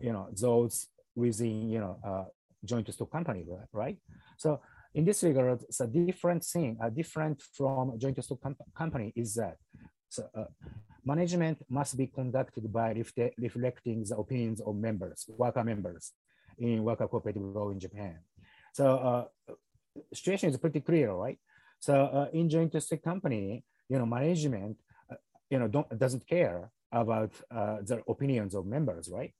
[0.00, 2.28] You know those within you know
[2.64, 3.98] joint stock company, right?
[4.36, 4.60] So
[4.94, 9.34] in this regard, it's a different thing, a different from joint stock com company is
[9.34, 9.56] that
[10.08, 10.44] so, uh,
[11.04, 12.92] management must be conducted by
[13.38, 16.12] reflecting the opinions of members, worker members
[16.58, 18.18] in worker cooperative law in Japan.
[18.72, 19.54] So uh,
[20.12, 21.38] situation is pretty clear, right?
[21.78, 24.78] So uh, in joint stock company, you know, management,
[25.10, 25.16] uh,
[25.50, 29.32] you know, don't, doesn't care about uh, the opinions of members, right?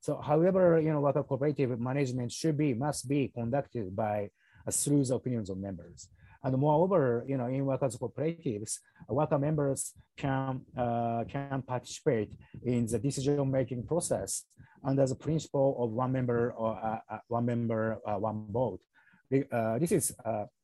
[0.00, 4.30] So however, you know, worker cooperative management should be, must be conducted by
[4.66, 6.08] uh, through the opinions of members.
[6.42, 8.78] And moreover, you know, in workers cooperatives,
[9.08, 12.30] worker members can uh, can participate
[12.64, 14.44] in the decision-making process
[14.84, 18.80] under the principle of one member or uh, uh one member, uh, one vote.
[19.50, 20.14] Uh, this is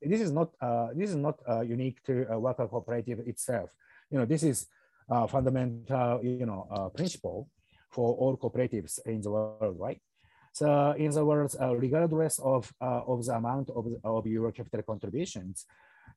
[0.01, 0.51] this is not
[0.95, 3.71] this is not unique to a worker cooperative itself.
[4.11, 4.67] You know, this is
[5.09, 7.49] fundamental, you know, principle
[7.93, 10.01] for all cooperatives in the world, right?
[10.53, 14.83] So in the words, uh, regardless of, uh, of the amount of, of your capital
[14.83, 15.67] contributions,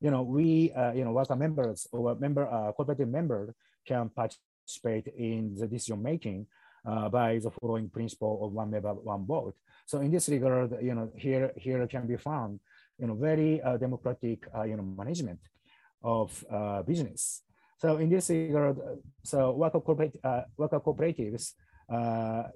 [0.01, 3.55] you know, we, uh, you know, worker members or member, uh, cooperative member
[3.87, 6.47] can participate in the decision making
[6.85, 9.55] uh, by the following principle of one member, one vote.
[9.85, 12.59] So in this regard, you know, here, here can be found,
[12.99, 15.39] you know, very uh, democratic, you know, management
[16.03, 16.43] of
[16.85, 17.41] business.
[17.77, 18.77] So in this regard,
[19.23, 20.17] so worker, corporate,
[20.57, 21.53] worker cooperatives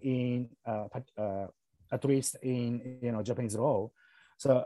[0.01, 0.87] in uh,
[1.17, 1.47] uh,
[1.91, 3.89] at least in you know Japanese law.
[4.37, 4.65] So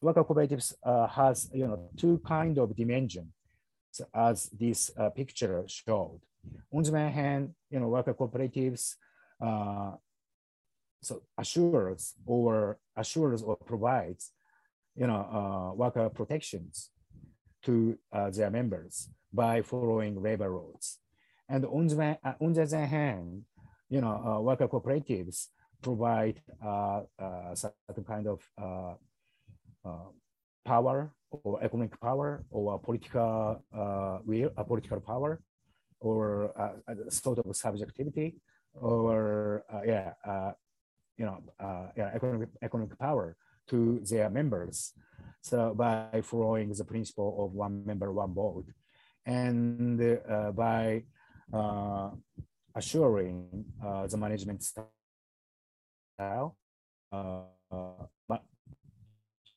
[0.00, 0.74] worker cooperatives
[1.10, 3.32] has you know two kind of dimension
[4.14, 6.20] as this picture showed.
[6.72, 8.96] On the one hand, you know worker cooperatives
[11.06, 14.32] so assures or assures or provides
[14.94, 16.90] you know uh, worker protections
[17.62, 20.98] to uh, their members by following labor laws
[21.48, 23.42] and on the, on the other hand
[23.88, 25.48] you know, uh, worker cooperatives
[25.82, 28.40] provide uh, uh, certain kind of
[30.64, 33.62] power or economic power or political
[34.24, 35.40] will, a political power
[36.00, 36.52] or
[36.88, 38.34] a sort of subjectivity
[38.74, 40.12] or yeah,
[41.16, 41.38] you know,
[41.96, 43.36] yeah, economic, economic power
[43.68, 44.92] to their members.
[45.40, 48.66] So by following the principle of one member, one vote,
[49.24, 51.04] and uh, by
[51.52, 52.10] uh,
[52.76, 54.92] assuring uh, the management style
[57.10, 57.40] uh,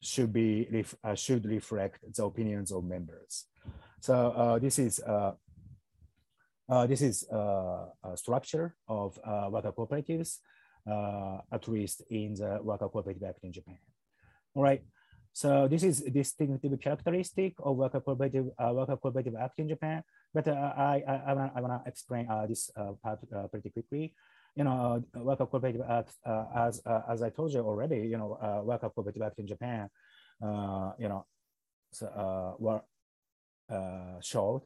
[0.02, 3.46] should be ref uh, should reflect the opinions of members.
[4.00, 5.02] So uh, this is
[6.88, 9.20] this is a structure of
[9.52, 10.38] worker cooperatives,
[11.52, 13.80] at least in the Worker Cooperative Act in Japan.
[14.56, 14.82] All right.
[15.34, 20.04] So this is distinctive characteristic of worker cooperative uh, worker cooperative act in Japan.
[20.34, 24.14] But uh, I, I, I, I wanna explain uh, this uh, part uh, pretty quickly.
[24.56, 26.12] You know, uh, worker cooperative act,
[26.56, 29.90] as as I told you already, you know, worker cooperative act in Japan,
[30.42, 31.26] you know,
[31.94, 32.82] so, were
[34.22, 34.64] showed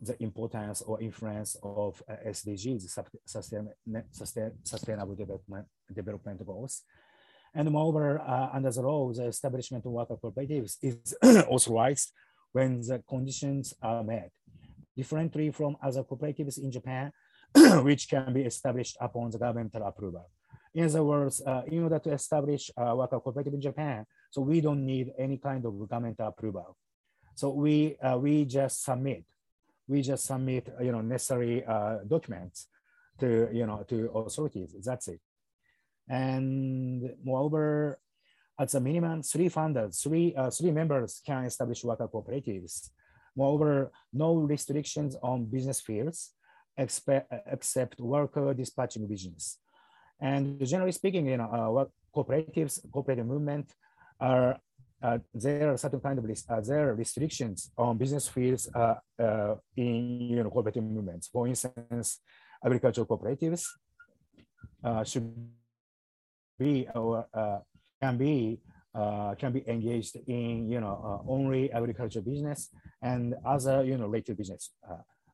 [0.00, 3.72] the importance or influence of SDGs, sustain,
[4.10, 6.82] sustain, sustainable development, development goals.
[7.54, 11.14] And moreover, uh, under the law, the establishment of worker cooperatives is
[11.48, 12.12] authorized
[12.52, 14.30] when the conditions are met.
[14.96, 17.12] Differently from other cooperatives in Japan,
[17.82, 20.30] which can be established upon the governmental approval.
[20.74, 24.60] In other words, uh, in order to establish a worker cooperative in Japan, so we
[24.60, 26.76] don't need any kind of governmental approval.
[27.34, 29.24] So we uh, we just submit,
[29.88, 32.68] we just submit you know necessary uh, documents
[33.20, 34.74] to you know to authorities.
[34.84, 35.20] That's it.
[36.08, 37.98] And moreover,
[38.62, 42.90] at a minimum, three founders, three, uh, three members can establish worker cooperatives.
[43.34, 46.34] Moreover, no restrictions on business fields
[46.76, 49.58] except, except worker dispatching business.
[50.20, 51.84] And generally speaking, you know, uh,
[52.14, 53.66] cooperatives, cooperative movement
[54.20, 54.58] are
[55.02, 59.56] uh, there are certain kind of uh, there are restrictions on business fields uh, uh,
[59.76, 61.26] in you know cooperative movements.
[61.26, 62.20] For instance,
[62.64, 63.64] agricultural cooperatives
[64.84, 65.34] uh, should
[66.56, 67.58] be or uh,
[68.02, 68.58] can be
[68.94, 72.68] uh, can be engaged in you know uh, only agriculture business
[73.00, 74.70] and other you know related business,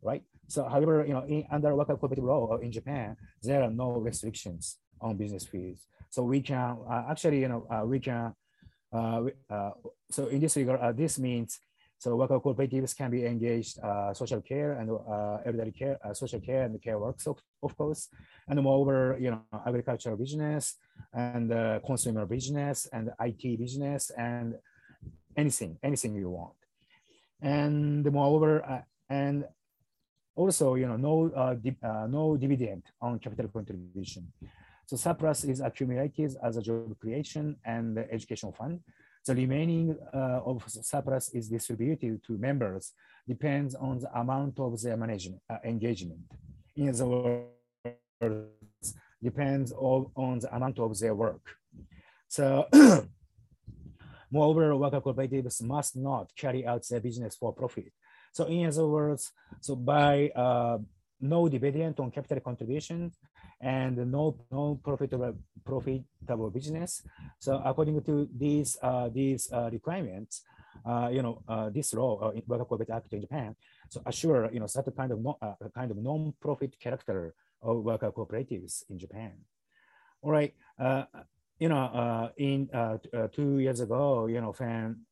[0.03, 0.23] right?
[0.49, 4.79] So, however, you know, in, under worker cooperative law in Japan, there are no restrictions
[5.01, 5.87] on business fields.
[6.11, 8.35] So we can uh, actually, you know, uh, we can,
[8.93, 9.71] uh, uh,
[10.11, 11.61] so in this regard, uh, this means,
[11.99, 14.89] so worker cooperatives can be engaged uh, social care and
[15.45, 18.09] elderly care, social care and care works, of, of course.
[18.49, 20.77] And moreover, you know, agricultural business
[21.13, 21.51] and
[21.85, 24.55] consumer business and IT business and
[25.37, 26.55] anything, anything you want.
[27.43, 29.45] And moreover, and
[30.39, 34.33] also, you know, no, uh, uh, no dividend on capital contribution.
[34.87, 38.81] So surplus is accumulated as a job creation and education fund.
[39.29, 42.95] The remaining uh, of surplus is distributed to members
[43.29, 46.21] depends on the amount of their management uh, engagement.
[46.75, 47.45] In other
[48.23, 51.45] words, depends all on the amount of their work.
[52.27, 52.69] So
[54.31, 57.93] moreover, worker cooperatives must not carry out their business for profit.
[58.33, 60.79] So in other words, so by uh,
[61.21, 63.13] no dividend on capital contribution
[63.61, 65.35] and no no profitable
[65.65, 67.03] profitable business.
[67.39, 70.43] So according to these uh, these uh, requirements,
[70.87, 73.57] uh, you know uh, this law uh, in Worker Corporate Act in Japan,
[73.89, 78.13] so assure you know certain kind of no, uh, kind of non-profit character of worker
[78.13, 79.33] cooperatives in Japan.
[80.23, 80.55] All right.
[81.61, 82.71] You know, in
[83.33, 85.03] two years ago, you know, when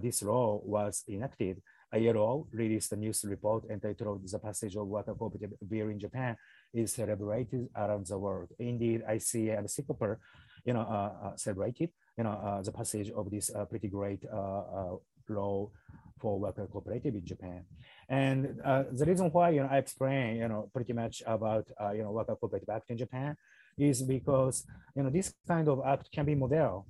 [0.00, 1.60] this law was enacted,
[1.92, 5.98] a year old released a news report entitled The Passage of Worker Cooperative Bill in
[5.98, 6.36] Japan
[6.78, 8.48] is celebrated around the world.
[8.58, 10.16] Indeed, ICA and CICOPA,
[10.64, 14.24] you know, uh, uh, celebrated, you know, uh, the passage of this uh, pretty great
[14.32, 14.96] uh, uh,
[15.28, 15.70] law
[16.18, 17.64] for worker cooperative in Japan.
[18.08, 18.58] And
[18.92, 22.36] the reason why, you know, I explain, you know, pretty much about, you know, worker
[22.36, 23.36] cooperative act in Japan
[23.78, 24.64] is because,
[24.94, 26.86] you know, this kind of act can be model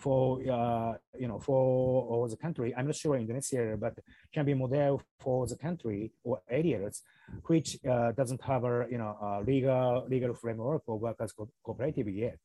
[0.00, 2.74] for uh, you know for the country.
[2.76, 3.94] I'm not sure Indonesia, but
[4.32, 7.02] can be model for the country or areas
[7.46, 12.08] which uh, doesn't have a you know a legal legal framework for workers co cooperative
[12.08, 12.38] yet.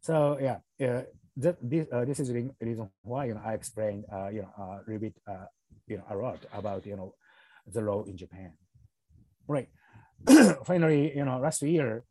[0.00, 1.02] So yeah, uh,
[1.36, 4.80] this uh, this is the reason why you know I explained uh, you know a
[4.86, 5.46] little bit uh,
[5.86, 7.14] you know a lot about you know
[7.66, 8.52] the law in Japan.
[9.48, 9.68] Right.
[10.64, 12.04] Finally, you know last year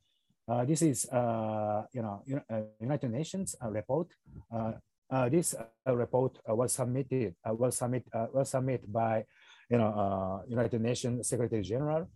[0.52, 2.22] uh, this is, uh, you know,
[2.52, 4.08] uh, United Nations uh, report.
[4.54, 4.74] Uh,
[5.10, 9.24] uh, this report was submitted was submit was submitted by,
[9.70, 12.08] you know, United Nations Secretary General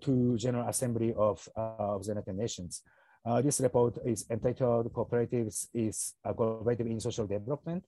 [0.00, 2.82] to General Assembly of, of the United Nations.
[3.26, 7.82] Uh, this report is entitled Cooperatives is uh, Cooperative in Social Development.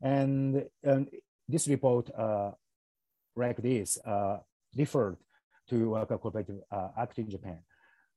[0.00, 1.08] And, and
[1.48, 2.52] this report, uh,
[3.34, 3.98] like this,
[4.76, 5.16] referred
[5.68, 6.60] to Worker Cooperative
[6.96, 7.58] Act in Japan.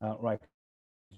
[0.02, 0.42] right,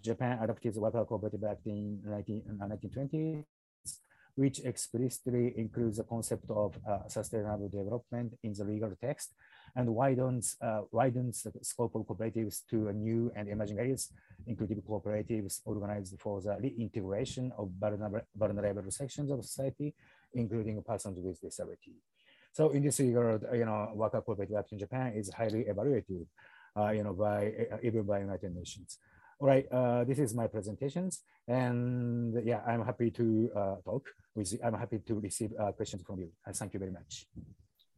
[0.01, 3.89] Japan adopted the Worker Cooperative Act in 19, 1920, uh,
[4.35, 9.33] which explicitly includes the concept of uh, sustainable development in the legal text
[9.75, 14.11] and widens, uh, widens the scope of cooperatives to new and emerging areas,
[14.47, 19.93] including cooperatives organized for the reintegration of vulnerable, vulnerable sections of society,
[20.33, 21.93] including persons with disability.
[22.51, 26.27] So in this regard, you know, Worker Cooperative Act in Japan is highly evaluated,
[26.77, 28.99] uh, you know, by even by United Nations.
[29.39, 31.23] All right, uh, this is my presentations.
[31.47, 34.59] And yeah, I'm happy to uh, talk with you.
[34.63, 36.29] I'm happy to receive uh, questions from you.
[36.53, 37.25] thank you very much.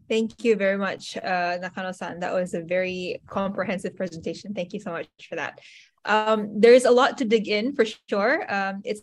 [0.08, 2.20] Thank you very much, uh, Nakano-san.
[2.20, 4.54] That was a very comprehensive presentation.
[4.54, 5.60] Thank you so much for that.
[6.06, 8.46] Um, there's a lot to dig in for sure.
[8.54, 9.02] Um, it's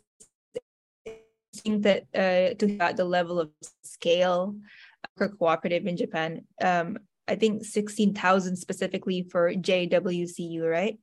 [1.54, 3.50] think that uh, to at the level of
[3.82, 4.56] scale
[5.16, 6.44] for cooperative in Japan.
[6.62, 10.98] Um, I think 16,000 specifically for JWCU, right?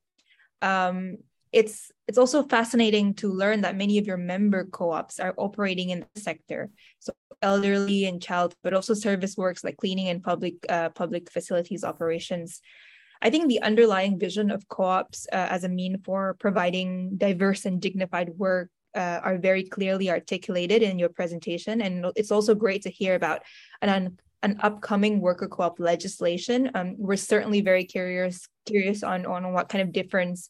[0.62, 1.18] Um,
[1.52, 6.06] it's it's also fascinating to learn that many of your member co-ops are operating in
[6.14, 6.70] the sector.
[7.00, 11.84] So elderly and child but also service works like cleaning and public uh, public facilities
[11.84, 12.62] operations.
[13.22, 17.82] I think the underlying vision of co-ops uh, as a mean for providing diverse and
[17.82, 21.82] dignified work uh, are very clearly articulated in your presentation.
[21.82, 23.42] And it's also great to hear about
[23.82, 26.72] an an upcoming worker co-op legislation.
[26.74, 30.50] Um, we're certainly very curious curious on, on what kind of difference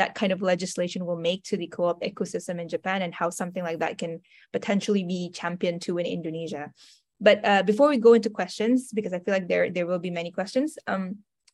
[0.00, 3.64] that kind of legislation will make to the co-op ecosystem in Japan and how something
[3.68, 4.12] like that can
[4.56, 6.64] potentially be championed to in Indonesia.
[7.20, 10.14] But uh, before we go into questions, because I feel like there there will be
[10.20, 11.04] many questions, um,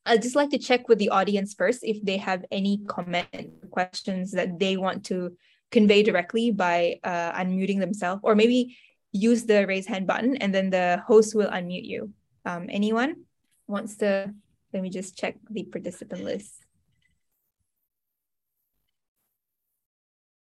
[0.07, 4.31] I'd just like to check with the audience first if they have any comment questions
[4.39, 5.35] that they want to
[5.75, 8.79] convey directly by uh, unmuting themselves, or maybe
[9.11, 12.13] use the raise hand button and then the host will unmute you.
[12.45, 13.27] Um, anyone
[13.67, 14.31] wants to,
[14.77, 16.53] let me just check the participant list.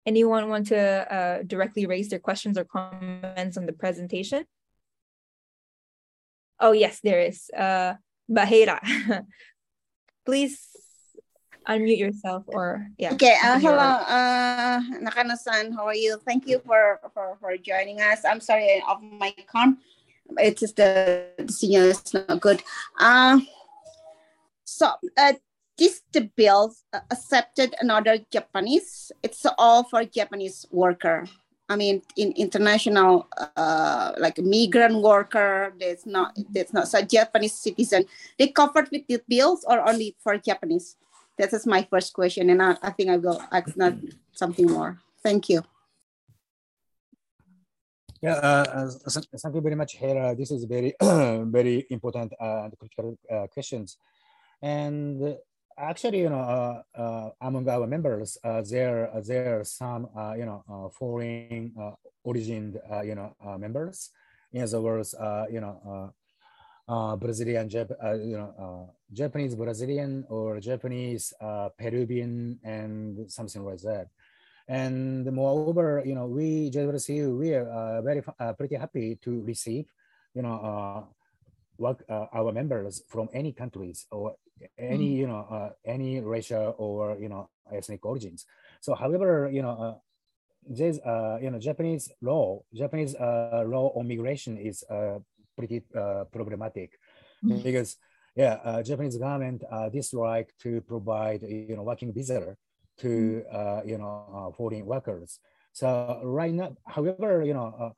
[0.06, 4.44] Anyone want to uh, directly raise their questions or comments on the presentation?
[6.60, 7.50] Oh, yes, there is.
[7.50, 7.94] Uh,
[8.30, 8.78] Bahira,
[10.24, 10.60] please
[11.66, 13.12] unmute yourself or yeah.
[13.14, 13.34] Okay.
[13.42, 15.72] Uh, hello, uh, Nakano-san.
[15.72, 16.20] How are you?
[16.24, 18.24] Thank you for, for for joining us.
[18.24, 19.78] I'm sorry of my com.
[20.38, 22.62] It's just the, the signal is not good.
[22.96, 23.40] Uh,
[24.80, 25.36] so uh,
[25.76, 26.72] this the bill
[27.12, 29.12] accepted another Japanese.
[29.22, 31.28] It's all for Japanese worker.
[31.68, 38.06] I mean, in international, uh, like migrant worker, there's not, there's not so Japanese citizen.
[38.38, 40.96] They covered with the bills or only for Japanese?
[41.38, 43.94] That is my first question, and I, I think I will ask not
[44.32, 44.98] something more.
[45.22, 45.62] Thank you.
[48.20, 49.10] Yeah, uh, uh
[49.40, 50.34] thank you very much, Hera.
[50.34, 53.96] This is very, very important uh, and critical uh, questions.
[54.62, 55.36] And
[55.78, 60.34] actually, you know, uh, uh, among our members, uh, there uh, there are some, uh,
[60.36, 61.72] you know, uh, foreign
[62.22, 64.11] origin, you know, members.
[64.52, 65.14] In other words,
[65.50, 66.12] you know,
[67.18, 67.90] Brazilian, Jap
[68.24, 71.32] you know, Japanese Brazilian or Japanese
[71.78, 74.08] Peruvian and something like that.
[74.68, 79.86] And moreover, you know, we JWCU, we are uh, very uh, pretty happy to receive,
[80.32, 81.02] you know, uh,
[81.78, 84.36] work our members from any countries or
[84.78, 85.16] any mm.
[85.16, 88.46] you know uh, any racial or you know ethnic origins
[88.80, 89.94] so however you know uh,
[90.68, 95.18] there's uh, you know japanese law japanese uh, law on migration is uh,
[95.56, 96.98] pretty uh, problematic
[97.44, 97.62] mm.
[97.62, 97.96] because
[98.36, 102.56] yeah uh, japanese government uh, dislike to provide you know working visa
[102.98, 103.54] to mm.
[103.54, 105.38] uh, you know uh, foreign workers
[105.72, 107.90] so right now however you know uh,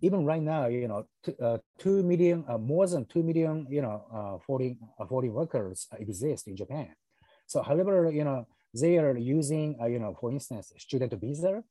[0.00, 1.06] even right now, you know,
[1.40, 5.86] uh, two million, uh, more than two million, you know, uh, foreign uh, foreign workers
[5.98, 6.88] exist in Japan.
[7.46, 11.62] So, however, you know, they are using, uh, you know, for instance, student visa,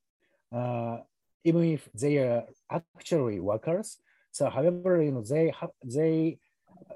[0.52, 0.98] uh,
[1.44, 3.98] even if they are actually workers.
[4.32, 6.40] So, however, you know, they have they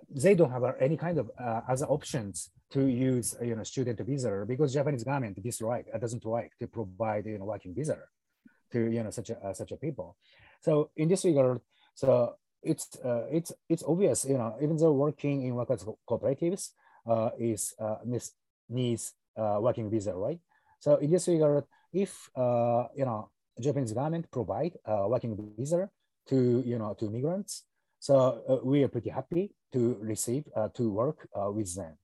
[0.09, 4.73] they don't have any kind of other options to use, you know, student visa because
[4.73, 7.97] Japanese government dislike doesn't like to provide, you know, working visa
[8.71, 10.15] to you know such a such a people.
[10.61, 11.61] So in this regard,
[11.93, 16.71] so it's uh, it's it's obvious, you know, even though working in workers cooperatives
[17.07, 17.97] uh, is uh,
[18.69, 20.39] needs uh, working visa, right?
[20.79, 25.89] So in this regard, if uh, you know Japanese government provide uh, working visa
[26.27, 27.63] to you know to migrants,
[27.99, 30.43] so we are pretty happy to receive
[30.75, 31.97] to work with them.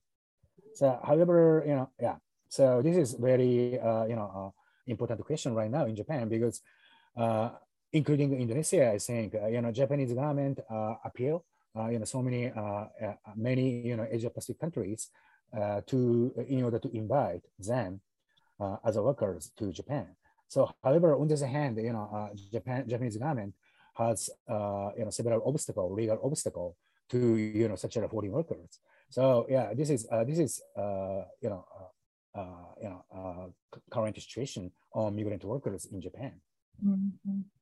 [0.74, 2.16] So however, you know, yeah.
[2.48, 3.74] So this is very
[4.08, 4.54] you know
[4.86, 6.62] important question right now in Japan because
[7.16, 7.50] uh,
[7.92, 11.44] including Indonesia, I think, uh, you know, Japanese government uh, appeal,
[11.76, 12.52] uh, you know, so many,
[13.36, 15.10] many, you know, Asia Pacific countries
[15.86, 18.00] to, in order to invite them
[18.84, 20.08] as workers to Japan.
[20.48, 23.54] So, however, on the other hand, you know, Japan, Japanese government
[23.94, 26.76] has, you know, several obstacle, legal obstacle
[27.10, 28.80] to, you know, such a foreign workers.
[29.10, 31.64] So, yeah, this is, this is, you know,
[32.36, 36.32] uh, you know, uh, current situation on migrant workers in Japan.
[36.84, 37.55] Mm -hmm.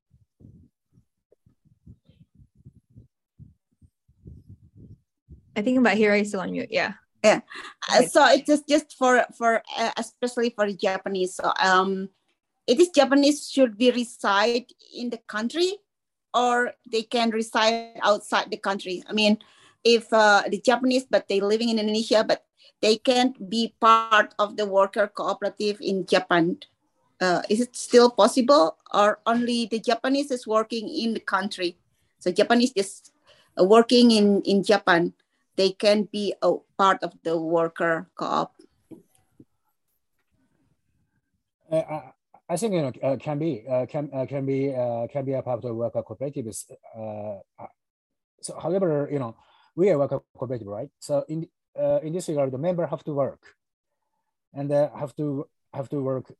[5.57, 6.69] I think about here is still on mute.
[6.71, 6.95] Yeah.
[7.25, 7.41] Yeah.
[7.89, 11.35] Uh, so it is just for for uh, especially for Japanese.
[11.35, 12.11] So um,
[12.67, 15.81] it is Japanese should be reside in the country,
[16.35, 19.03] or they can reside outside the country.
[19.09, 19.39] I mean,
[19.85, 22.45] if uh, the Japanese but they living in Indonesia, but
[22.83, 26.61] they can't be part of the worker cooperative in Japan.
[27.23, 31.79] Uh, is it still possible, or only the Japanese is working in the country?
[32.19, 33.01] So Japanese is
[33.57, 35.15] working in in Japan
[35.57, 38.55] they can be a part of the worker co-op?
[41.71, 42.01] Uh,
[42.49, 45.33] I think you know uh, can be uh, can uh, can be uh, can be
[45.33, 46.71] a part of the worker cooperatives.
[46.95, 47.41] Uh,
[48.43, 49.37] so, however, you know
[49.75, 50.91] we are worker cooperative, right?
[51.01, 51.49] So in
[52.03, 53.57] in this regard, the member have to work,
[54.53, 56.33] and have to have to work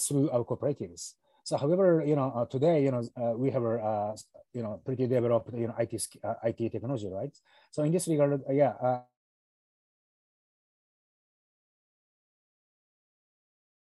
[0.00, 1.14] through our cooperatives.
[1.44, 4.16] So, however, you know, uh, today, you know, uh, we have a, uh,
[4.54, 5.92] you know, pretty developed, you know, IT,
[6.42, 7.36] IT technology, right?
[7.70, 8.72] So, in this regard, yeah,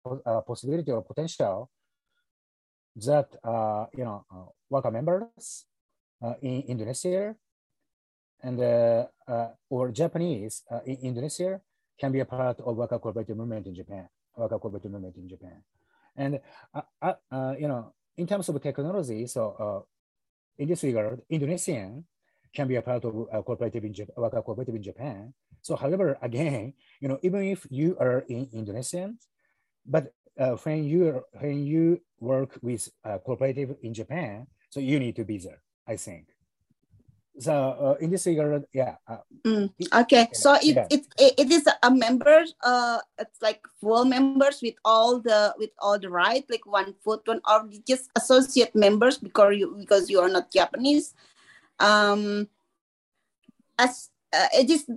[0.05, 1.71] uh, possibility or potential
[2.97, 5.65] that uh, you know uh, worker members
[6.23, 7.35] uh, in Indonesia
[8.43, 8.61] and
[9.71, 11.61] or Japanese in Indonesia
[11.99, 15.63] can be a part of worker cooperative movement in Japan, worker cooperative movement in Japan.
[16.17, 16.41] And
[16.75, 19.87] uh, uh, uh, you know, in terms of technology, so
[20.59, 22.05] in this regard, Indonesian
[22.55, 25.35] can be a part of a cooperative in Japan, cooperative in Japan.
[25.63, 29.19] So, however, again, you know, even if you are in Indonesian,
[29.87, 35.17] but uh, when you when you work with a cooperative in Japan, so you need
[35.17, 35.63] to be there.
[35.87, 36.34] I think.
[37.39, 38.97] So uh, in this regard, yeah.
[39.07, 40.87] Uh, Mm, okay, so it, Yeah.
[40.89, 42.47] it it it is a member.
[42.65, 47.21] Uh, it's like full members with all the with all the right, like one foot
[47.29, 51.13] one, or just associate members because you because you are not Japanese.
[51.79, 52.49] Um,
[53.77, 54.89] as uh, it is,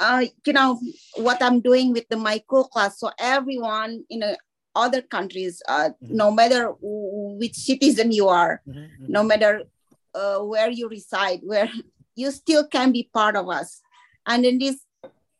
[0.00, 0.80] uh, you know
[1.22, 2.98] what I'm doing with the micro class.
[2.98, 4.34] So everyone in uh,
[4.74, 8.62] other countries, uh, no matter wh- which citizen you are,
[9.06, 9.62] no matter
[10.16, 11.70] uh, where you reside, where
[12.16, 13.80] you still can be part of us.
[14.26, 14.80] And in this,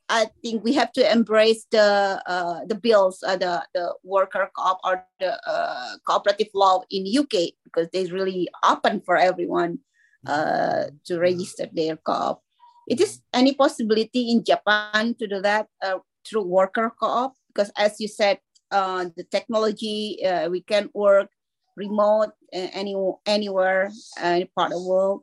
[0.08, 4.78] I think we have to embrace the uh, the bills, uh, the the worker co-op
[4.84, 9.80] or the uh, cooperative law in UK because they really open for everyone
[10.26, 12.40] uh, to register their co-op.
[12.86, 17.98] It is any possibility in Japan to do that uh, through worker co-op because, as
[17.98, 18.38] you said,
[18.70, 21.30] uh, the technology uh, we can work
[21.76, 22.96] remote uh, any
[23.26, 25.22] anywhere uh, any part of the world.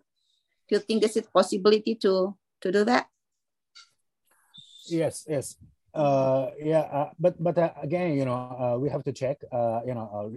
[0.69, 3.07] Do you think this is possibility to to do that?
[4.87, 5.55] Yes, yes.
[5.93, 9.81] Uh, yeah, uh, but but uh, again, you know, uh, we have to check, uh,
[9.85, 10.29] you know, uh,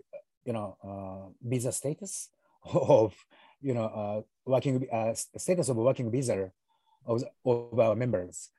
[0.44, 2.28] you know, uh, visa status
[2.74, 3.16] of,
[3.60, 6.52] you know, uh, working uh, status of working visa
[7.06, 8.50] of, of our members.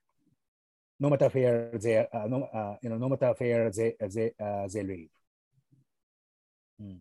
[0.99, 4.67] No matter where they, uh, no, uh, you know, no matter where they they uh,
[4.67, 5.13] they live.
[6.81, 6.97] Mm.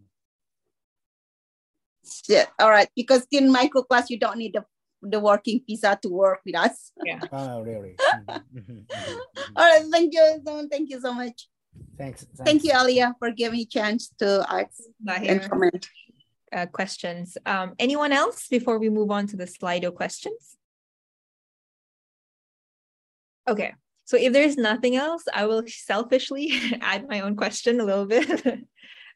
[2.29, 2.89] Yeah, all right.
[2.97, 4.65] Because in micro class, you don't need the,
[5.03, 6.93] the working visa to work with us.
[7.05, 7.21] Yeah.
[7.33, 7.97] oh, really?
[8.27, 9.19] Mhm, mhm, mhm, mhm.
[9.57, 9.85] All right.
[9.91, 10.41] Thank you.
[10.45, 11.49] so- Thank you so much.
[11.99, 12.27] Thanks.
[12.45, 15.89] Thank you, Aliyyah, for giving me chance to ask and comment.
[16.53, 17.37] uh, questions.
[17.47, 20.57] Um, anyone else before we move on to the Slido questions?
[23.49, 28.07] Okay, so if there's nothing else, I will selfishly add my own question a little
[28.07, 28.29] bit.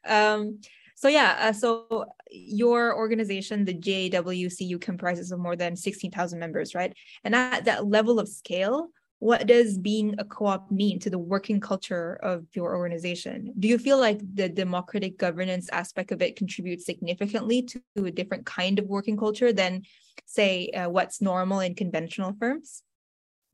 [0.07, 0.59] um,
[1.01, 6.93] so yeah, uh, so your organization, the JWCU, comprises of more than 16,000 members, right?
[7.23, 11.59] And at that level of scale, what does being a co-op mean to the working
[11.59, 13.51] culture of your organization?
[13.57, 18.45] Do you feel like the democratic governance aspect of it contributes significantly to a different
[18.45, 19.81] kind of working culture than,
[20.27, 22.83] say, uh, what's normal in conventional firms?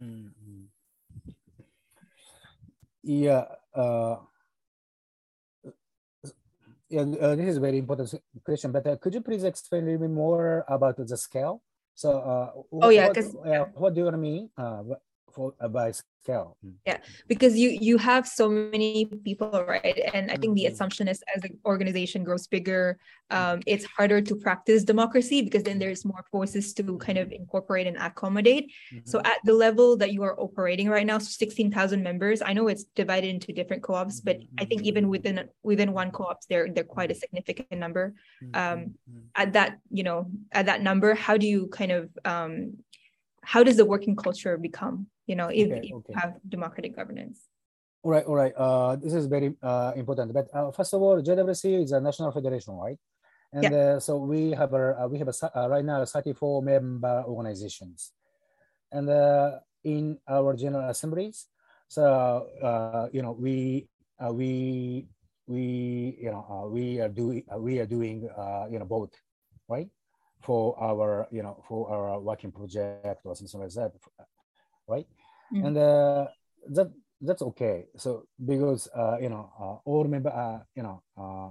[0.03, 1.33] Mm, mm.
[3.03, 3.45] Yeah.
[3.73, 4.36] Uh, yeah,
[6.91, 8.13] uh, this is a very important
[8.45, 11.61] question, but uh, could you please explain a little bit more about the scale?
[11.95, 14.49] So, uh, Oh, yeah, what, uh, what do you mean
[15.37, 16.57] for by scale?
[16.85, 19.99] yeah because you you have so many people right?
[20.13, 20.71] And i think the Mhm.
[20.71, 22.97] assumption is as the organization grows bigger
[23.29, 27.87] um, it's harder to practice democracy because then there's more forces to kind of incorporate
[27.87, 28.71] and accommodate.
[29.11, 29.27] So Mhm.
[29.33, 32.85] at the level that you are operating right now so 16000 members i know it's
[32.95, 37.11] divided into different co-ops but i think even within within one co-op they're they're quite
[37.11, 38.05] a significant number.
[38.53, 38.79] Um,
[39.35, 40.19] at that you know
[40.59, 42.51] at that number how do you kind of um,
[43.43, 47.47] how does the working culture become you know if, Okay, if you have democratic governance
[48.03, 48.53] All right, all right.
[48.55, 50.31] Uh, this is very uh, important.
[50.31, 52.95] But uh, first of all, JWC is a national federation, right?
[53.51, 57.23] And uh, so we have a uh, we have a uh, right now 34 member
[57.27, 58.11] organizations,
[58.91, 61.47] and uh, in our general assemblies,
[61.87, 63.87] so uh, you know we
[64.19, 65.07] uh, we
[65.47, 69.15] we you know uh, we are doing uh, we are doing uh, you know both,
[69.67, 69.87] right?
[70.43, 73.91] For our you know for our working project or something like that,
[74.87, 75.07] right?
[75.53, 75.65] Mm.
[75.65, 76.27] And uh,
[76.75, 76.91] that
[77.21, 77.85] that's okay.
[77.97, 81.49] So because uh, you know uh, all member uh, you know uh,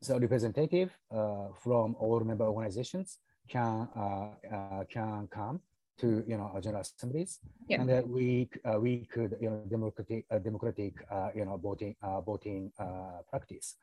[0.00, 3.18] so representative uh, from all member organizations
[3.48, 5.60] can uh, uh, can come
[5.98, 7.82] to you know general assemblies, Yeah.
[7.82, 12.20] and we uh, we could you know democratic uh, democratic uh, you know voting uh,
[12.22, 13.76] voting uh, practice.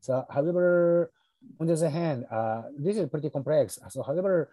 [0.00, 1.10] So however,
[1.58, 3.80] on the other hand, uh, this is pretty complex.
[3.90, 4.50] So however,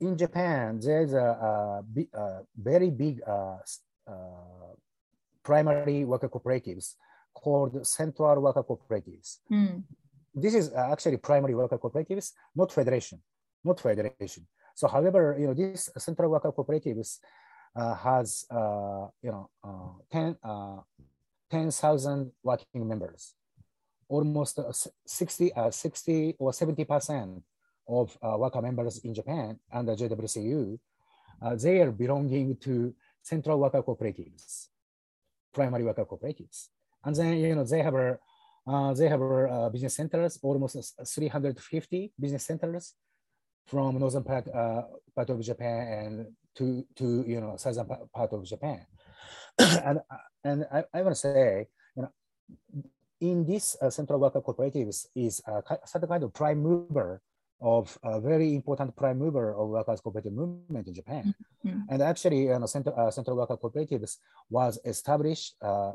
[0.00, 1.82] in Japan, there's a, a,
[2.14, 3.58] a very big uh,
[4.06, 4.72] uh,
[5.42, 6.94] primary worker cooperatives
[7.34, 9.38] called central worker cooperatives.
[9.50, 9.82] Mm.
[10.34, 13.20] This is uh, actually primary worker cooperatives, not federation,
[13.64, 14.46] not federation.
[14.74, 17.18] So, however, you know, this central worker cooperatives
[17.76, 20.78] uh, has, uh, you know, uh, 10, uh,
[21.50, 23.34] 10,000 working members,
[24.08, 24.72] almost uh,
[25.06, 27.42] 60, uh, 60 or 70%
[27.90, 30.78] of uh, worker members in Japan under JWCU,
[31.42, 34.68] uh, they are belonging to central worker cooperatives,
[35.52, 36.68] primary worker cooperatives.
[37.04, 38.18] And then, you know, they have a,
[38.66, 42.94] uh, they have uh, business centers, almost uh, 350 business centers
[43.66, 44.82] from northern part, uh,
[45.14, 46.26] part of Japan and
[46.56, 48.86] to, to you know, southern part of Japan.
[49.58, 50.00] and
[50.44, 52.12] and I, I want to say, you know,
[53.20, 57.20] in this uh, central worker cooperatives is a ki- certain kind of prime mover
[57.60, 61.34] of a very important prime mover of workers' cooperative movement in Japan.
[61.64, 61.80] Mm-hmm.
[61.90, 64.16] And actually, you know, Central, uh, Central Worker Cooperatives
[64.48, 65.92] was established uh,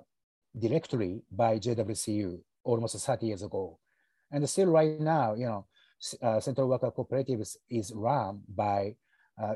[0.57, 3.80] directly by JWCU almost 30 years ago.
[4.32, 5.66] And still right now, you know,
[6.22, 8.95] uh, Central Worker Cooperatives is run by,
[9.41, 9.55] uh,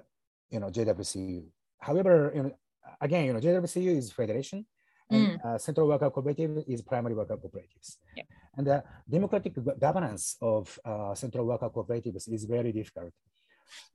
[0.50, 1.44] you know, JWCU.
[1.80, 2.52] However, you know,
[3.02, 4.66] again, you know, JWCU is federation,
[5.10, 5.46] and mm.
[5.46, 7.98] uh, Central Worker Cooperative is primary worker cooperatives.
[8.16, 8.24] Yeah.
[8.56, 13.14] And the democratic governance of uh, Central Worker Cooperatives is very difficult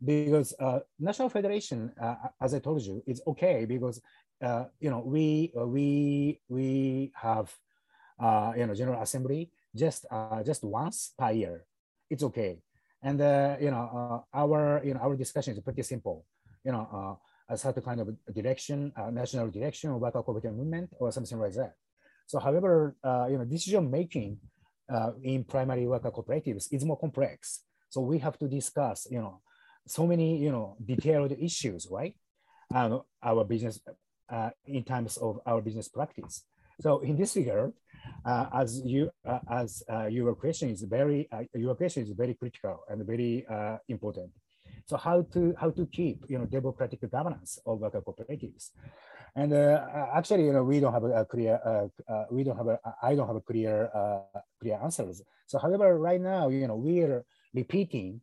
[0.04, 4.00] because uh, National Federation, uh, as I told you, is okay because
[4.42, 7.54] uh, you know we uh, we we have
[8.56, 10.06] you know General Assembly just
[10.44, 11.66] just once per year.
[12.10, 12.62] It's okay,
[13.02, 13.18] and
[13.60, 16.24] you know our you know our discussion is pretty simple.
[16.64, 17.18] You know
[17.48, 21.74] a certain kind of direction, national direction of worker cooperative movement or something like that.
[22.26, 24.38] So however, uh, you know, decision making
[24.92, 27.64] uh, in primary worker cooperatives is more complex.
[27.90, 29.40] So we have to discuss, you know,
[29.86, 32.14] so many, you know, detailed issues, right?
[32.74, 33.80] Uh, our business,
[34.30, 36.44] uh, in terms of our business practice.
[36.80, 37.72] So in this regard,
[38.24, 42.34] uh, as you uh, as uh, your question is very uh, your question is very
[42.34, 43.46] critical and very
[43.88, 44.30] important.
[44.86, 48.70] So how to how to keep you know democratic governance of worker cooperatives,
[49.34, 49.80] and uh,
[50.14, 53.14] actually you know we don't have a, clear uh, uh, we don't have a I
[53.14, 55.22] don't have a clear uh, clear answers.
[55.46, 57.24] So however, right now you know we are
[57.54, 58.20] repeating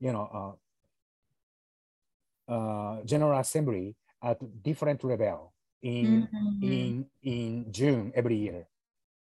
[0.00, 0.56] you know
[2.48, 6.62] uh, uh, General Assembly at different level in mm-hmm.
[6.62, 8.68] in in June every year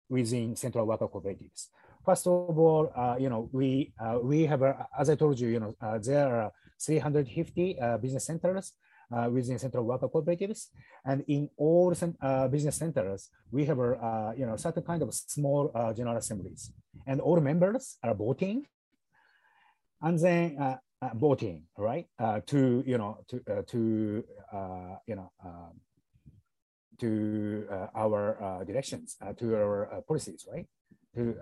[0.08, 1.68] within Central Worker Cooperatives.
[2.04, 5.48] First of all, uh, you know, we uh, we have, a, as I told you,
[5.48, 6.52] you know, uh, there are
[6.84, 8.72] 350 uh, business centers
[9.14, 10.68] uh, within central worker cooperatives.
[11.04, 15.70] And in all uh, business centers, we have a you know certain kind of small
[15.96, 16.72] general assemblies.
[17.06, 18.66] And all members are voting.
[20.00, 20.78] And then
[21.14, 22.06] voting, right?
[22.46, 24.24] to, you know, to, to
[25.06, 25.30] you know,
[27.02, 30.66] to uh, our uh, directions, uh, to our policies, right?
[31.14, 31.34] To,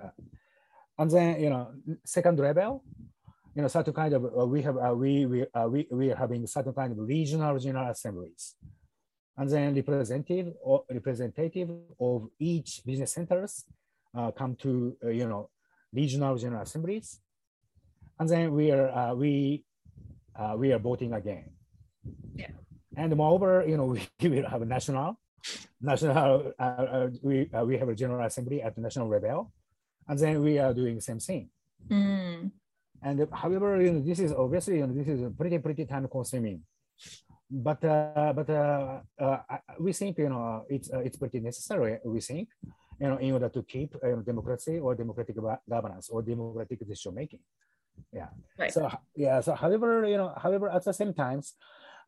[0.98, 1.72] and then, you know,
[2.04, 2.82] second level,
[3.54, 6.16] you know, certain kind of, uh, we have, uh, we, we, uh, we, we are
[6.16, 8.54] having certain kind of regional general assemblies.
[9.36, 13.64] And then representative or representative of each business centers
[14.16, 15.50] uh, come to, uh, you know,
[15.92, 17.20] regional general assemblies.
[18.18, 19.64] And then we are, uh, we,
[20.56, 21.50] we are voting again.
[22.34, 22.50] Yeah.
[22.96, 25.18] And moreover, you know, we will have a national,
[25.80, 26.52] national,
[27.22, 29.52] we, we have a general assembly at the national level.
[30.06, 31.48] And then we are doing the same thing.
[31.88, 32.50] Mm.
[33.02, 36.62] And however, you know, this is obviously, you know, this is pretty, pretty time consuming.
[37.50, 39.38] But, uh, but uh, uh,
[39.80, 42.48] we think, you know, it's, uh, it's pretty necessary, we think,
[43.00, 45.34] you know, in order to keep you know, democracy or democratic
[45.68, 47.40] governance or democratic decision making.
[48.12, 48.28] Yeah.
[48.58, 48.72] Right.
[48.72, 49.40] So, yeah.
[49.40, 51.54] So, however, you know, however, at the same times,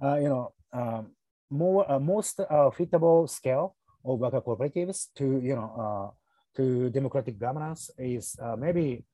[0.03, 1.13] uh, you know, um,
[1.51, 3.75] more, uh, most fitable scale
[4.05, 6.15] of worker cooperatives to, you know,
[6.57, 9.05] to democratic governance is maybe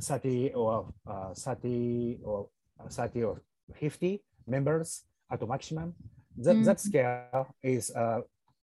[0.00, 2.48] 30 or uh, 30 or
[2.90, 3.42] 30 or
[3.74, 5.94] 50 members at a maximum.
[6.36, 6.64] That, mm.
[6.64, 8.20] that scale is, uh,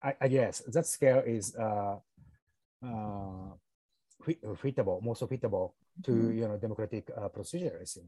[0.01, 1.97] I, I, guess, that scale is uh,
[2.83, 3.53] uh,
[4.57, 5.73] fitable, most fitable
[6.03, 6.35] to mm.
[6.35, 8.07] you know democratic uh, procedure, I think.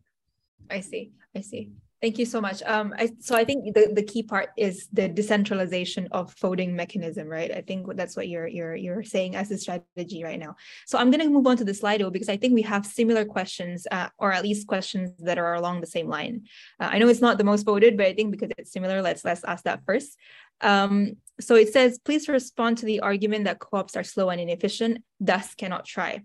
[0.70, 1.12] I see.
[1.36, 1.72] I see.
[2.02, 2.64] Thank you so much.
[2.64, 7.28] Um, I, so I think the, the key part is the decentralization of voting mechanism,
[7.28, 7.52] right?
[7.52, 10.56] I think that's what you're you're you're saying as a strategy right now.
[10.88, 13.24] So I'm going to move on to the Slido because I think we have similar
[13.24, 16.48] questions, uh, or at least questions that are along the same line.
[16.80, 19.24] Uh, I know it's not the most voted, but I think because it's similar, let's
[19.24, 20.18] let's ask that first.
[20.62, 25.04] Um, so it says, please respond to the argument that co-ops are slow and inefficient,
[25.20, 26.22] thus cannot thrive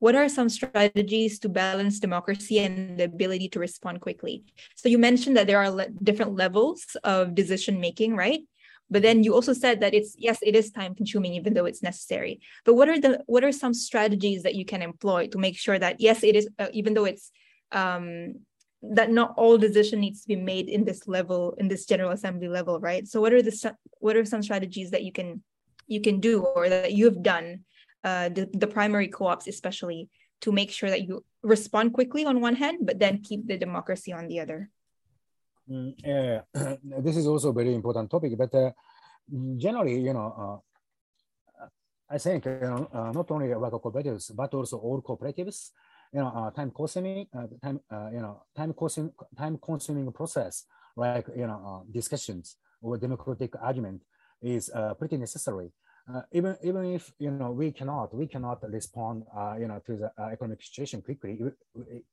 [0.00, 4.42] what are some strategies to balance democracy and the ability to respond quickly?
[4.74, 8.40] So you mentioned that there are le- different levels of decision making, right?
[8.90, 11.82] But then you also said that it's yes, it is time consuming, even though it's
[11.82, 12.40] necessary.
[12.64, 15.78] But what are the what are some strategies that you can employ to make sure
[15.78, 17.30] that yes, it is uh, even though it's
[17.70, 18.40] um,
[18.82, 22.48] that not all decision needs to be made in this level in this general assembly
[22.48, 23.06] level, right?
[23.06, 25.42] So what are the what are some strategies that you can
[25.86, 27.64] you can do or that you have done
[28.04, 30.08] uh, the, the primary co-ops especially
[30.40, 34.12] to make sure that you respond quickly on one hand but then keep the democracy
[34.12, 34.70] on the other.
[35.70, 36.40] Mm, yeah.
[37.04, 38.70] This is also a very important topic but uh,
[39.56, 40.60] generally you know
[41.62, 41.66] uh,
[42.10, 45.70] i think uh, not only worker cooperatives but also all cooperatives
[46.12, 47.26] you know uh, time consuming
[47.62, 47.80] time
[48.12, 50.64] you know time consuming time consuming process
[50.96, 54.02] like you know discussions or democratic argument
[54.42, 55.70] is pretty necessary
[56.14, 59.96] uh, even even if you know we cannot we cannot respond uh, you know to
[59.96, 61.38] the uh, economic situation quickly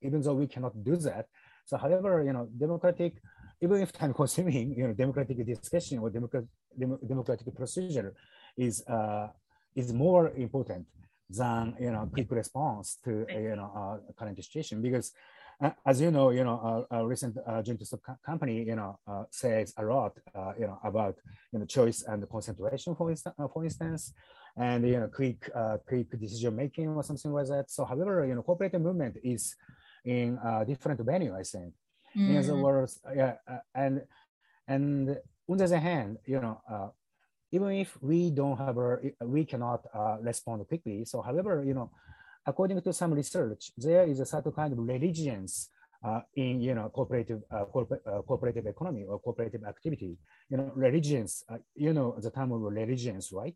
[0.01, 1.27] even, though we cannot do that.
[1.65, 3.13] So however you know democratic
[3.61, 6.49] even if time consuming you know democratic discussion or democratic
[7.07, 8.13] democratic procedure
[8.57, 9.27] is uh,
[9.75, 10.85] is more important
[11.29, 13.55] than you know quick response to you.
[13.55, 15.11] know uh, current situation because
[15.85, 17.81] as you know, you know, a, a recent uh, joint
[18.25, 21.15] company, you know, uh, says a lot, uh, you know, about
[21.51, 24.13] you know choice and concentration, for instance, uh, for instance,
[24.55, 27.71] and you know, quick, uh, quick decision making or something like that.
[27.71, 29.55] So, however, you know, cooperative movement is
[30.05, 31.73] in a different venue, I think.
[32.15, 32.29] Mm.
[32.29, 32.61] In other mm.
[32.61, 33.35] words, yeah,
[33.73, 34.01] and
[34.67, 35.17] and
[35.49, 36.93] on the other hand, you know,
[37.51, 39.81] even if we don't have, a, we cannot
[40.21, 41.03] respond quickly.
[41.05, 41.89] So, however, you know
[42.47, 45.69] according to some research, there is a certain kind of resilience
[46.03, 50.17] uh, in you know cooperative uh, uh, cooperative economy or cooperative activity.
[50.49, 51.43] You know, resilience.
[51.49, 53.55] Uh, you know the term of resilience, right?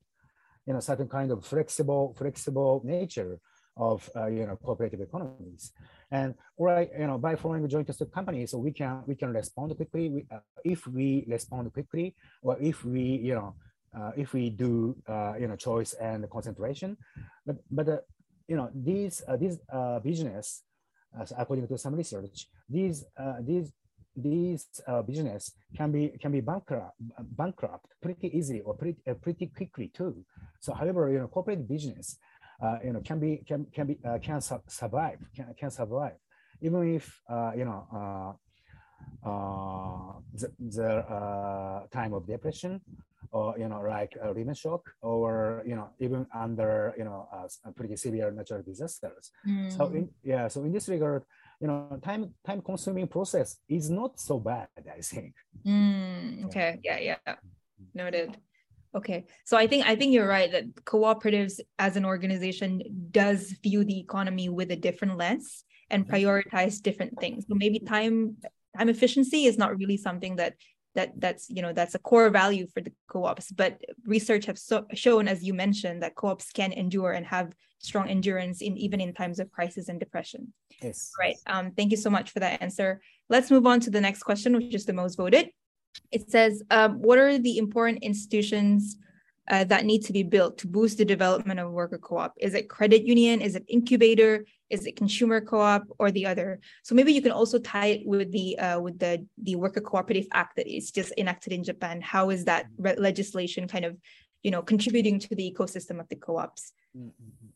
[0.67, 3.39] You know, certain kind of flexible, flexible nature
[3.77, 5.71] of uh, you know cooperative economies.
[6.11, 9.75] And right, you know, by forming joint stock companies, so we can we can respond
[9.77, 10.09] quickly.
[10.09, 13.55] We, uh, if we respond quickly, or if we you know.
[14.15, 14.95] if we do,
[15.41, 16.95] you know, choice and concentration,
[17.45, 17.87] but but
[18.51, 20.63] you know, these uh, these uh, business,
[21.37, 23.71] according to some research, these uh, these
[24.13, 26.95] these uh, business can be can be bankrupt
[27.39, 30.13] bankrupt pretty easily or pretty uh, pretty quickly too.
[30.59, 32.17] So, however, you know, corporate business,
[32.83, 36.17] you know, can be can can be can su survive can can survive
[36.61, 37.05] even if
[37.59, 38.31] you know uh,
[39.29, 42.81] uh, the, the uh, time of depression
[43.31, 47.47] or you know like a Lehman shock or you know even under you know uh,
[47.75, 49.31] pretty severe natural disasters.
[49.47, 49.75] Mm.
[49.75, 51.23] so in, yeah so in this regard
[51.59, 55.33] you know time time consuming process is not so bad i think.
[55.65, 56.79] Mm, okay.
[56.83, 57.17] Yeah yeah.
[57.25, 57.35] Yeah.
[57.93, 58.37] noted.
[58.93, 59.25] Okay.
[59.45, 63.99] So i think i think you're right that cooperatives as an organization does view the
[63.99, 66.15] economy with a different lens and mm-hmm.
[66.15, 67.45] prioritize different things.
[67.47, 68.37] So maybe time
[68.77, 70.55] time efficiency is not really something that
[70.95, 73.51] that that's you know that's a core value for the co-ops.
[73.51, 78.09] But research have so, shown as you mentioned that co-ops can endure and have strong
[78.09, 80.53] endurance in even in times of crisis and depression.
[80.81, 81.11] Yes.
[81.19, 83.01] Right um, thank you so much for that answer.
[83.29, 85.49] Let's move on to the next question which is the most voted.
[86.11, 88.97] It says um, what are the important institutions
[89.49, 92.33] uh, that need to be built to boost the development of worker co-op?
[92.39, 93.41] Is it credit union?
[93.41, 94.45] Is it incubator?
[94.69, 96.59] Is it consumer co-op or the other?
[96.83, 100.27] So maybe you can also tie it with the uh, with the the Worker Cooperative
[100.31, 102.01] Act that is just enacted in Japan.
[102.01, 103.97] How is that re- legislation kind of,
[104.43, 106.73] you know, contributing to the ecosystem of the co-ops?
[106.97, 107.47] Mm-hmm.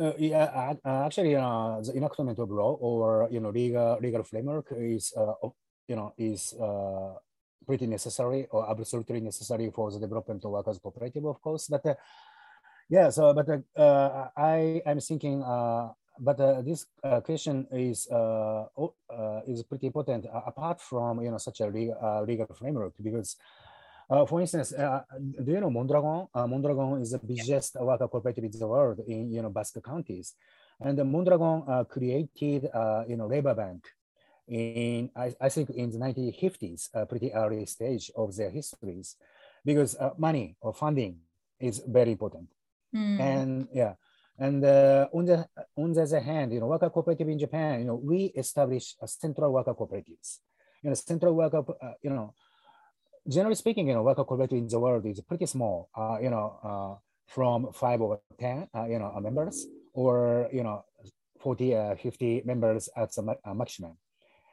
[0.00, 4.66] Uh, yeah, uh, actually, uh, the enactment of law or you know legal legal framework
[4.76, 5.34] is uh,
[5.88, 7.14] you know is uh,
[7.68, 11.68] pretty necessary or absolutely necessary for the development of workers cooperative, of course.
[11.68, 11.94] But uh,
[12.88, 18.64] yeah, so but uh, I am thinking, uh, but uh, this uh, question is uh,
[19.46, 23.36] is pretty important apart from you know such a legal, legal framework because.
[24.30, 24.72] for instance,
[25.44, 26.32] do you know Mondragon?
[26.32, 30.32] Mondragon is the biggest worker cooperative in the world in you know Basque counties,
[30.80, 32.62] and Mondragon created
[33.10, 33.84] you know labor bank
[34.48, 39.16] in I, I think in the 1950s, a pretty early stage of their histories,
[39.64, 41.20] because uh, money or funding
[41.60, 42.48] is very important.
[42.94, 43.20] Mm.
[43.20, 43.94] And yeah,
[44.38, 45.46] and uh, on the
[45.76, 49.08] on the other hand, you know, worker cooperative in Japan, you know, we established a
[49.08, 50.38] central worker cooperatives.
[50.82, 52.34] You know, central worker, uh, you know,
[53.28, 55.90] generally speaking, you know, worker cooperative in the world is pretty small.
[55.94, 56.94] Uh, you know, uh,
[57.26, 60.84] from five or ten, uh, you know, members, or you know,
[61.40, 63.96] 40, uh, 50 members at the maximum.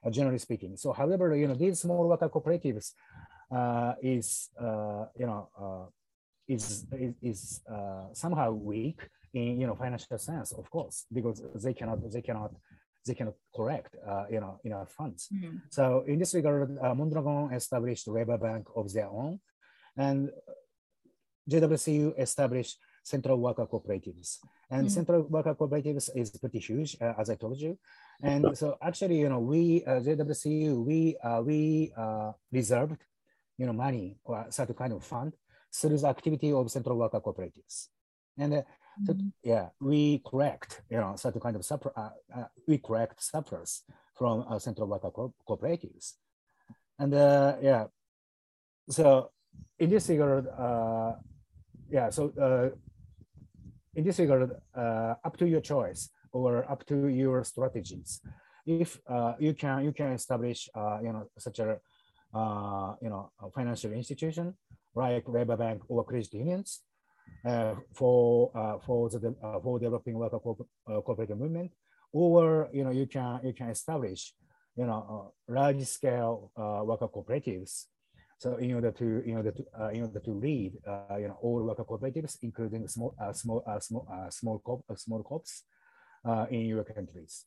[0.05, 0.77] Uh, generally speaking.
[0.77, 2.93] So, however, you know, these small worker cooperatives
[3.51, 5.89] uh, is, uh, you know,
[6.47, 7.61] is, is, is
[8.13, 8.99] somehow weak
[9.33, 12.51] in, you know, financial sense, of course, because they cannot, they cannot,
[13.05, 15.27] they cannot correct, uh, you know, enough funds.
[15.33, 15.57] Mm-hmm.
[15.71, 19.39] So in this regard, uh, Mondragon established labor bank of their own,
[19.97, 20.29] and
[21.49, 24.37] JWCU established central worker cooperatives.
[24.69, 24.89] And mm-hmm.
[24.89, 27.77] central worker cooperatives is pretty huge, uh, as I told you.
[28.21, 33.03] And so actually, you know, we, uh, JWCU, we, uh, we uh, reserved,
[33.57, 35.33] you know, money or certain kind of fund
[35.73, 37.87] through the activity of central worker cooperatives.
[38.37, 38.61] And uh,
[39.03, 39.27] mm-hmm.
[39.43, 43.83] yeah, we correct, you know, certain kind of, supper, uh, uh, we correct surplus
[44.15, 46.13] from uh, central worker co- cooperatives.
[46.97, 47.85] And uh, yeah,
[48.89, 49.31] so
[49.77, 51.13] in this regard, uh,
[51.89, 52.75] yeah, so uh,
[53.95, 58.21] in this regard, uh, up to your choice or up to your strategies.
[58.67, 61.77] If uh, you can, you can establish, uh, you know, such a,
[62.33, 64.55] uh, you know, a financial institution
[64.95, 66.81] like labor bank or credit unions
[67.93, 68.51] for
[68.85, 70.67] for the for developing worker co-
[71.05, 71.71] cooperative movement,
[72.11, 74.33] or you know you can you can establish
[74.75, 77.85] you know large scale worker cooperatives.
[78.37, 81.37] So in order to in order to uh, in order to lead uh, you know
[81.41, 85.63] all worker cooperatives, including small uh, small uh, small uh, small uh, small co-ops
[86.25, 87.45] uh, in your countries.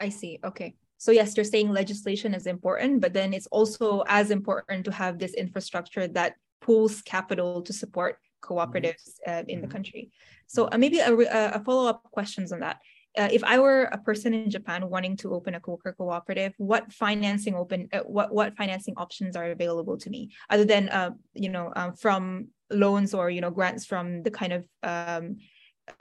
[0.00, 0.38] I see.
[0.44, 0.74] Okay.
[0.98, 5.18] So yes, you're saying legislation is important, but then it's also as important to have
[5.18, 9.70] this infrastructure that pools capital to support cooperatives uh, in the Mhm.
[9.70, 10.10] country.
[10.46, 11.12] So uh, maybe a,
[11.58, 12.78] a follow-up questions on that.
[13.16, 16.92] Uh, if I were a person in Japan wanting to open a co-worker cooperative, what
[16.92, 21.48] financing open uh, what what financing options are available to me other than uh, you
[21.48, 25.38] know um, from loans or you know grants from the kind of um,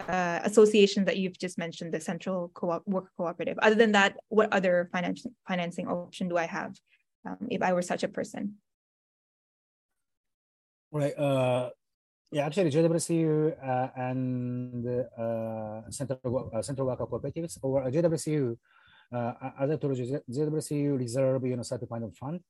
[0.07, 3.57] uh, association that you've just mentioned, the Central Co-op Worker Cooperative.
[3.61, 6.75] Other than that, what other financing financing option do I have
[7.25, 8.55] um, if I were such a person?
[10.91, 11.17] Right.
[11.17, 11.69] Uh,
[12.31, 18.57] yeah, actually, JWCU uh, and uh, Central, uh, Central Worker Cooperatives or JWCU,
[19.13, 22.41] uh, as I told you, JWCU reserve, you know, of fund.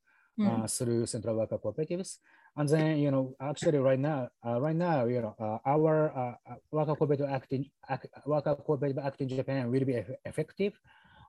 [0.46, 2.18] Uh, through Central Worker Cooperatives.
[2.56, 6.36] And then, you know, actually right now, uh, right now, you know, uh, our uh,
[6.52, 10.80] uh, Worker Cooperative Act in, act, Worker Cooperative Act in Japan will be eff- effective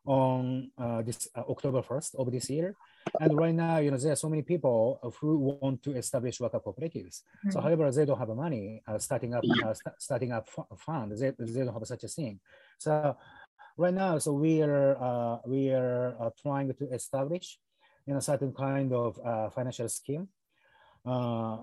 [0.07, 2.75] on uh, this uh, October 1st of this year.
[3.21, 6.61] And right now, you know, there are so many people who want to establish worker
[6.61, 7.23] cooperatives.
[7.51, 7.63] So, Mm.
[7.63, 11.13] however, they don't have money uh, starting up, uh, st- starting up fu- fund.
[11.13, 12.41] They, they don't have such a thing.
[12.79, 13.17] So,
[13.77, 17.59] right now, so we are uh, we are uh, trying to establish,
[18.09, 20.29] you know, certain kind of uh, financial scheme
[21.07, 21.59] uh,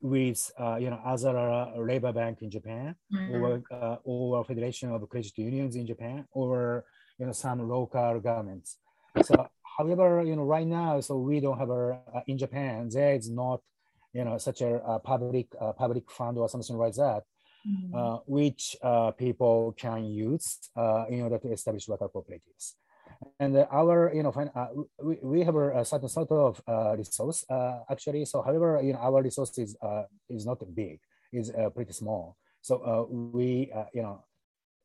[0.00, 3.28] with uh, you know other uh, labor bank in Japan Mm.
[3.32, 6.84] or uh, or Federation of Credit Unions in Japan or
[7.18, 8.78] you know some local governments.
[9.22, 9.48] So,
[9.78, 13.30] however, you know right now, so we don't have a uh, in Japan there is
[13.30, 13.60] not
[14.12, 17.22] you know such a, uh public uh, public fund or something like that
[17.66, 17.94] Mm.
[17.94, 22.74] uh, which uh, people can use uh, in order to establish worker cooperatives.
[23.40, 24.66] And our, you know, uh,
[25.02, 28.24] we, we have a, certain sort of uh, resource uh, actually.
[28.24, 31.00] So, however, you know, our resource is uh, is not big,
[31.32, 32.36] is uh, pretty small.
[32.62, 34.24] So uh, we, uh, you know,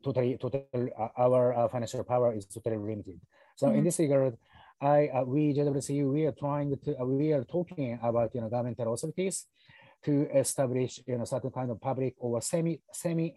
[0.04, 3.20] totally, totally, uh, our uh, financial power is totally limited.
[3.56, 3.84] So in Mhm.
[3.84, 4.38] this regard,
[4.82, 8.50] I, uh, we JWCU, we are trying to, uh, we are talking about, you know,
[8.50, 9.48] governmental authorities
[10.06, 13.34] to establish, you know, certain kind of public or semi, semi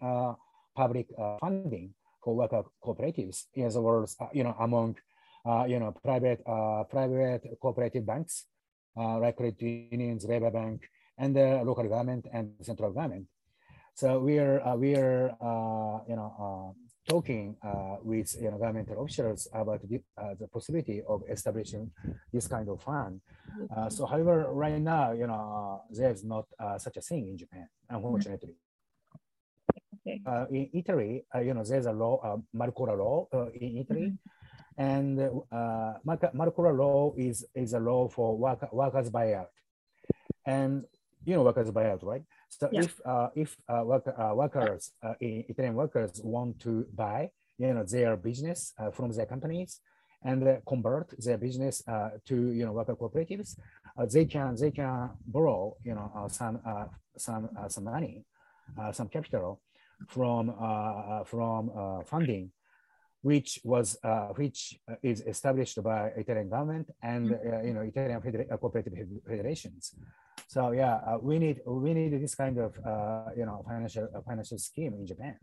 [0.75, 3.45] public uh, funding for worker cooperatives.
[3.53, 4.97] In other words, uh, you know, among,
[5.45, 8.45] uh, you know, private, uh, private cooperative banks,
[8.97, 13.27] uh, like credit unions, labor bank, and the local government and central government.
[13.95, 15.35] So we are, we are,
[16.07, 16.75] you know,
[17.07, 21.91] talking uh, with you know, governmental officials about the, uh, the possibility of establishing
[22.31, 23.21] this kind of fund.
[23.75, 26.45] Uh, so, however, right now, you know, there's not
[26.77, 28.55] such a thing in Japan, unfortunately.
[30.05, 30.21] Okay.
[30.25, 34.13] Uh, in Italy, uh, you know, there's a law, uh, Marcora law uh, in Italy,
[34.77, 35.93] and uh,
[36.35, 39.47] Marcora law is is a law for work, workers buyout,
[40.45, 40.83] and
[41.23, 42.23] you know, workers buyout, right?
[42.49, 42.81] So Yeah.
[42.83, 47.73] if uh, if uh, work, uh, workers, uh, in Italian workers want to buy, you
[47.73, 49.79] know, their business uh, from their companies
[50.25, 53.55] and uh, convert their business uh, to you know worker cooperatives,
[53.97, 56.85] uh, they can they can borrow you know uh, some uh,
[57.17, 58.25] some uh, some money,
[58.77, 59.61] uh, some capital
[60.07, 62.51] from uh, uh, from uh, funding,
[63.21, 68.51] which was uh, which is established by Italian government and uh, you know Italian federa-
[68.51, 68.93] uh, cooperative
[69.27, 69.95] federations.
[70.47, 74.21] So yeah, uh, we need we need this kind of uh, you know financial uh,
[74.21, 75.37] financial scheme in Japan.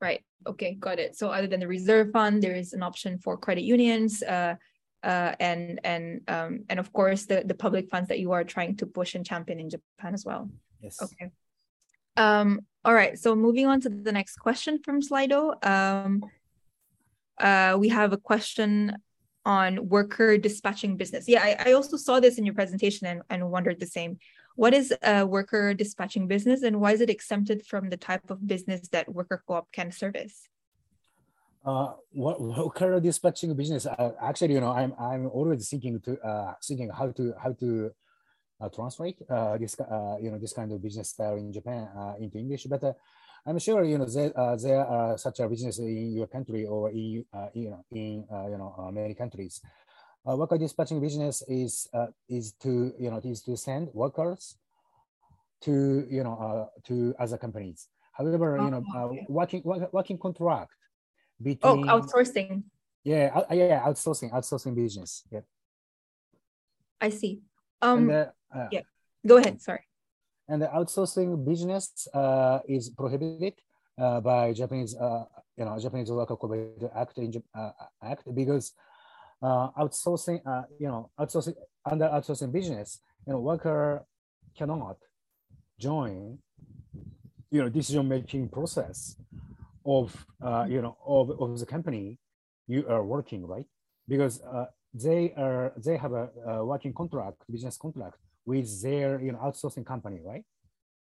[0.00, 0.22] Right.
[0.46, 1.14] Okay, got it.
[1.16, 4.56] So other than the reserve fund, there is an option for credit unions, uh,
[5.04, 8.76] uh, and and um, and of course the the public funds that you are trying
[8.76, 10.50] to push and champion in Japan as well.
[10.80, 10.98] Yes.
[11.00, 11.30] Okay.
[12.16, 13.18] Um, all right.
[13.18, 15.64] So moving on to the next question from Slido.
[15.64, 16.24] Um,
[17.38, 18.96] uh, we have a question
[19.44, 21.28] on worker dispatching business.
[21.28, 24.18] Yeah, I, I also saw this in your presentation and, and wondered the same.
[24.54, 28.46] What is a worker dispatching business and why is it exempted from the type of
[28.46, 30.48] business that worker co-op can service?
[31.64, 33.86] Uh, what worker dispatching business?
[33.86, 37.92] Uh, actually, you know, I'm I'm always thinking to uh, thinking how to how to
[38.68, 42.38] translate uh, this uh, you know this kind of business style in Japan uh, into
[42.38, 42.64] English.
[42.68, 42.92] But uh,
[43.46, 46.90] I'm sure you know there uh, there are such a business in your country or
[46.90, 49.60] in uh, you know in uh, you know uh, many countries.
[50.28, 54.56] Uh, worker dispatching business is uh, is to you know is to send workers
[55.62, 57.88] to you know uh, to other companies.
[58.12, 60.70] However, you know Oh, uh, working working contract
[61.62, 62.62] Oh, between outsourcing.
[63.04, 65.40] yeah out- yeah outsourcing outsourcing business yeah
[67.00, 67.42] I see.
[67.94, 68.80] and Um, uh, uh, yeah.
[69.26, 69.60] Go ahead.
[69.60, 69.80] Sorry.
[70.48, 73.54] And the outsourcing business uh, is prohibited
[73.98, 75.24] uh, by Japanese, uh,
[75.56, 77.70] you know, Japanese Worker Cooperative Act in, uh,
[78.02, 78.72] Act because
[79.40, 84.04] uh, outsourcing, uh, you know, outsourcing under outsourcing business, you know, worker
[84.56, 84.96] cannot
[85.78, 86.38] join,
[87.50, 89.16] you know, decision making process
[89.86, 90.26] of,
[90.68, 92.18] you know, of, of the company
[92.66, 93.66] you are working, right?
[94.08, 94.42] Because
[94.94, 99.86] they are they have a, a, working contract, business contract with their you know outsourcing
[99.86, 100.44] company, right?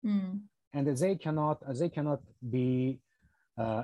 [0.06, 0.42] Mm.
[0.74, 3.00] And they cannot they cannot be
[3.58, 3.84] uh,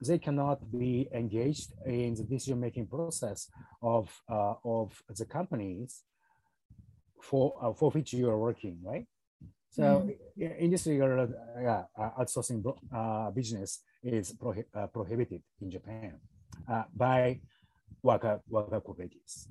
[0.00, 3.48] they cannot be engaged in the decision making process
[3.82, 6.02] of uh, of the companies
[7.22, 9.06] for uh, for which you are working, right?
[9.70, 10.58] So mm.
[10.60, 12.62] in this regard, uh, yeah, uh, outsourcing
[12.94, 16.20] uh, business is prohi prohibited in Japan
[16.94, 17.40] by
[18.02, 19.48] worker worker cooperatives.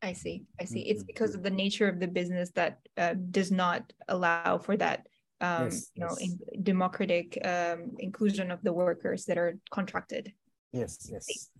[0.00, 0.44] I see.
[0.60, 0.80] I see.
[0.80, 5.06] It's because of the nature of the business that uh, does not allow for that,
[5.40, 6.30] um, yes, you know, yes.
[6.54, 10.32] in democratic um, inclusion of the workers that are contracted.
[10.72, 11.08] Yes.
[11.10, 11.50] Yes.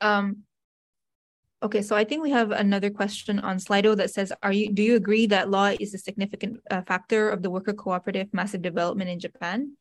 [0.00, 0.44] Um.
[1.62, 4.72] Okay, so I think we have another question on Slido that says, "Are you?
[4.72, 8.62] Do you agree that law is a significant uh, factor of the worker cooperative massive
[8.62, 9.76] development in Japan?"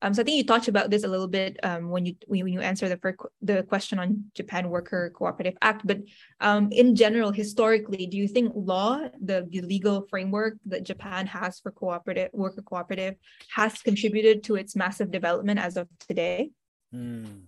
[0.00, 2.46] Um, so I think you talked about this a little bit um, when you when
[2.46, 5.84] you answer the the question on Japan Worker Cooperative Act.
[5.84, 6.02] But
[6.40, 11.58] um, in general, historically, do you think law, the, the legal framework that Japan has
[11.58, 13.16] for cooperative worker cooperative,
[13.54, 16.50] has contributed to its massive development as of today?
[16.94, 17.42] Mm.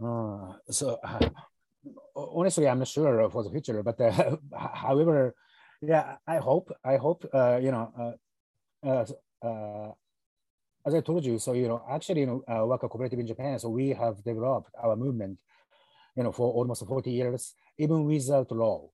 [0.00, 1.28] Uh, so uh,
[2.14, 3.82] honestly, I'm not sure for the future.
[3.82, 5.34] But uh, however,
[5.82, 8.14] yeah, I hope I hope uh, you know.
[10.88, 13.58] As I told you, so you know, actually, you know, uh, worker cooperative in Japan,
[13.58, 15.36] so we have developed our movement,
[16.16, 18.88] you know, for almost 40 years, even without law.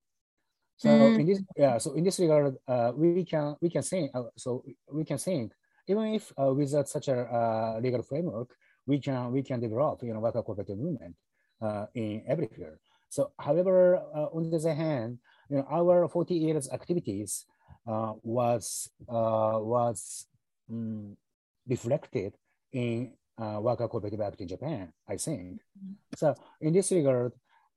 [0.76, 1.20] So mm.
[1.20, 4.64] in this, yeah, so in this regard, uh, we can we can think, uh, so
[4.90, 5.52] we can think,
[5.86, 8.50] even if uh, without such a uh, legal framework,
[8.86, 11.14] we can we can develop, you know, worker cooperative movement
[11.62, 12.74] uh, in every field.
[13.08, 15.18] So, however, uh, on the other hand,
[15.48, 17.46] you know, our 40 years activities
[17.86, 20.26] uh, was uh, was
[20.68, 21.16] um,
[21.68, 22.34] reflected
[22.72, 25.60] in uh, Worker Cooperative Act in Japan, I think.
[25.76, 25.92] Mm-hmm.
[26.16, 27.32] So in this regard,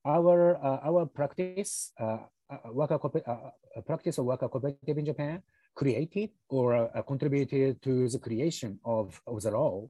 [0.06, 5.44] our uh, our practice, uh, uh worker uh, uh, practice of worker cooperative in Japan
[5.76, 9.88] created or contributed to the creation of, of the law.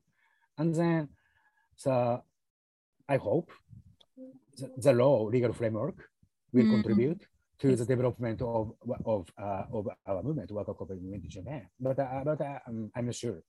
[0.58, 1.08] And then,
[1.78, 2.22] so
[3.08, 3.52] I hope
[4.58, 6.10] the, the law legal framework
[6.52, 6.76] will mm -hmm.
[6.76, 7.22] contribute
[7.60, 8.74] to the development of
[9.06, 11.64] of uh, of our movement, worker cooperative movement in Japan.
[11.80, 13.42] But uh, but uh, I'm not sure.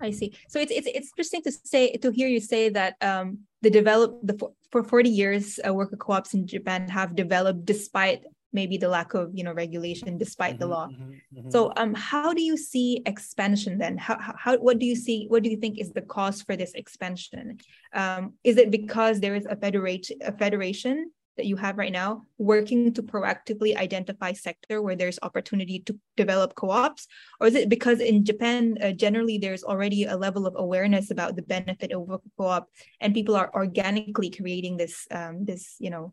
[0.00, 0.36] I see.
[0.48, 4.18] So it's it's it's interesting to say to hear you say that um, the develop
[4.22, 4.38] the
[4.70, 9.30] for forty years uh, worker co-ops in Japan have developed despite maybe the lack of
[9.34, 10.88] you know regulation, despite mm-hmm, the law.
[10.88, 11.50] Mm-hmm, mm-hmm.
[11.50, 13.98] So um, how do you see expansion then?
[13.98, 15.26] How, how what do you see?
[15.28, 17.58] What do you think is the cause for this expansion?
[17.92, 21.10] Um, is it because there is a federate a federation
[21.40, 26.54] that you have right now working to proactively identify sector where there's opportunity to develop
[26.54, 27.08] co-ops
[27.40, 31.36] or is it because in japan uh, generally there's already a level of awareness about
[31.36, 32.68] the benefit of a co-op
[33.00, 36.12] and people are organically creating this um, this you know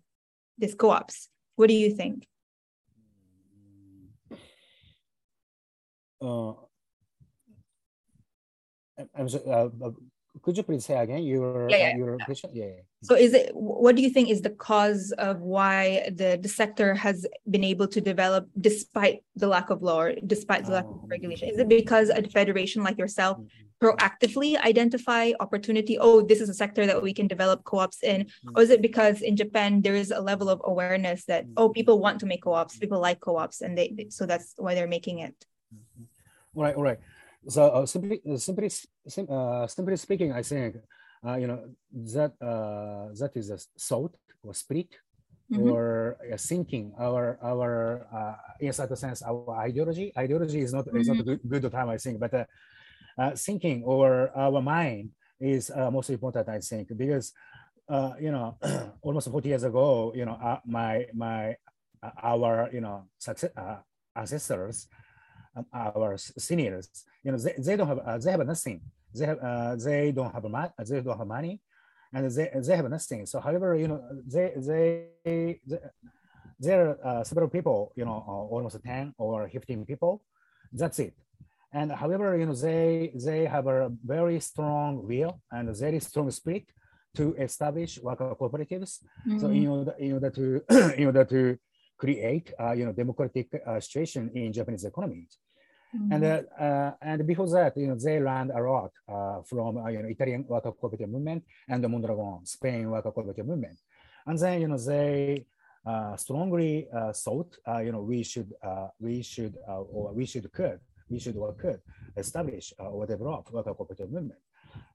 [0.57, 2.25] this co-ops what do you think
[6.23, 6.53] uh,
[9.13, 9.91] I'm sorry, uh, uh
[10.41, 11.97] could you please say again your yeah, yeah.
[11.97, 12.49] your question?
[12.53, 16.39] Yeah, yeah, So is it what do you think is the cause of why the,
[16.41, 20.71] the sector has been able to develop despite the lack of law or despite the
[20.71, 21.07] lack of oh.
[21.07, 21.49] regulation?
[21.49, 23.85] Is it because a federation like yourself mm-hmm.
[23.85, 25.99] proactively identify opportunity?
[25.99, 28.57] Oh, this is a sector that we can develop co-ops in, mm-hmm.
[28.57, 31.73] or is it because in Japan there is a level of awareness that oh mm-hmm.
[31.73, 35.19] people want to make co-ops, people like co-ops, and they so that's why they're making
[35.19, 35.35] it.
[36.55, 36.99] All right, all right.
[37.47, 38.71] So uh, simply, uh, simply,
[39.29, 40.77] uh, simply speaking, I think
[41.37, 41.59] you know
[41.91, 44.91] that uh, that is a thought or spirit
[45.51, 45.71] mm -hmm.
[45.71, 46.93] or uh, thinking.
[46.99, 50.11] Our our uh, in certain sense, our ideology.
[50.15, 51.01] Ideology is not mm -hmm.
[51.01, 51.47] is not a mm-hmm.
[51.49, 52.45] good, good term, I think, but uh,
[53.17, 57.33] uh, thinking or our mind is uh, most important, I think, because
[57.89, 58.57] uh, you know
[59.05, 61.55] almost 40 years ago, you know, uh, my my
[62.03, 63.79] uh, our you know success, uh,
[64.13, 64.87] ancestors
[65.57, 66.89] um, our seniors,
[67.23, 68.81] you know, they, they don't have, uh, they have nothing.
[69.17, 71.61] They have, uh, they don't have money, they don't have money,
[72.13, 73.25] and they, they have nothing.
[73.25, 75.59] So, however, you know, they, they, they
[76.59, 80.23] there are uh, several people, you know, uh, almost 10 or 15 people.
[80.71, 81.13] That's it.
[81.73, 86.31] And however, you know, they they have a very strong will and a very strong
[86.31, 86.65] spirit
[87.15, 89.01] to establish worker cooperatives.
[89.25, 89.39] Mm -hmm.
[89.39, 90.45] So in order, in order to
[90.99, 91.41] in order to
[91.97, 95.27] create, uh, you know, democratic uh, situation in Japanese economy.
[95.95, 96.13] Mm-hmm.
[96.13, 100.01] And uh, uh, and before that, you know, they learned a lot uh, from you
[100.01, 103.79] know Italian worker cooperative movement and the Mondragon Spain worker cooperative movement,
[104.25, 105.45] and then you know they
[105.85, 110.51] uh, strongly thought uh, you know we should uh, we should uh, or we should
[110.51, 111.79] could we should or could
[112.15, 114.39] establish uh, or develop worker cooperative movement.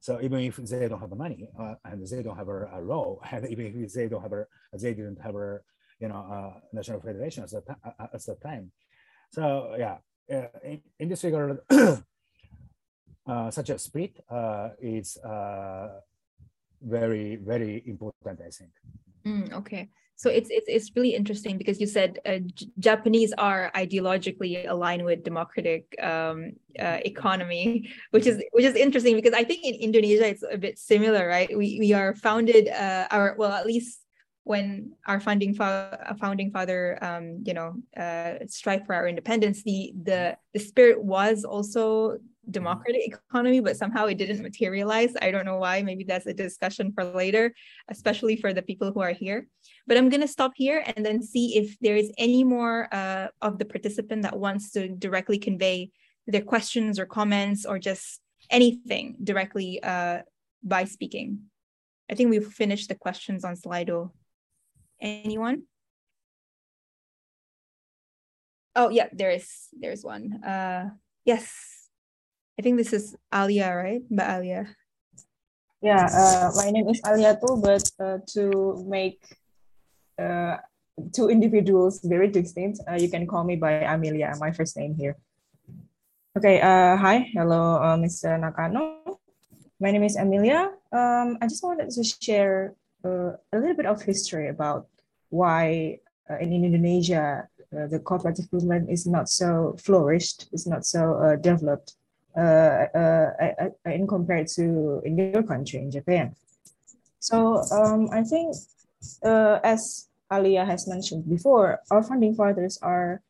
[0.01, 3.19] So even if they don't have money uh, and they don't have a, a law,
[3.31, 5.61] and even if they don't have a they didn't have a
[5.99, 7.63] you know uh, national federation at the,
[7.99, 8.71] at the time.
[9.31, 9.99] So yeah,
[10.31, 16.01] uh, in, in this regard, uh, such a split uh, is uh,
[16.83, 18.73] very very important, I think.
[19.25, 19.89] Mm, okay.
[20.17, 22.39] So it's it's it's really interesting because you said uh,
[22.79, 29.43] Japanese are ideologically aligned with democratic um, economy, which is which is interesting because I
[29.43, 31.51] think in Indonesia it's a bit similar, right?
[31.51, 34.02] We we are founded our well at least
[34.45, 39.93] when our founding fa- founding father um, you know uh, strive for our independence, the
[40.03, 42.19] the the spirit was also
[42.51, 45.15] democratic economy, but somehow it didn't materialize.
[45.23, 45.83] I don't know why.
[45.83, 47.55] Maybe that's a discussion for later,
[47.89, 49.47] especially for the people who are here.
[49.87, 53.29] But I'm going to stop here and then see if there is any more uh,
[53.41, 55.91] of the participant that wants to directly convey
[56.27, 58.21] their questions or comments or just
[58.51, 60.23] anything directly uh,
[60.63, 61.43] by speaking.
[62.11, 64.11] I think we've finished the questions on Slido.
[65.03, 65.67] Anyone?
[68.79, 70.39] Oh yeah, there is there's one.
[70.39, 70.95] Uh,
[71.27, 71.51] yes,
[72.55, 74.07] I think this is Alia, right?
[74.07, 74.63] Mbak Alia.
[75.83, 79.19] Yeah, uh, my name is Alia too, but uh, to make
[80.15, 80.63] uh,
[81.11, 85.19] two individuals very distinct, uh, you can call me by Amelia, my first name here.
[86.39, 88.39] Okay, uh, hi, hello, uh, Mr.
[88.39, 89.19] Nakano.
[89.83, 90.71] My name is Amelia.
[90.95, 94.87] Um, I just wanted to share uh, a little bit of history about
[95.33, 95.99] why
[96.29, 101.37] uh, in Indonesia uh, the cooperative movement is not so flourished, is not so uh,
[101.37, 101.97] developed
[102.37, 106.37] in compared to in your country, in Japan.
[107.19, 108.57] So um, I think,
[109.23, 113.21] as Aliyyah has mentioned before, our founding fathers are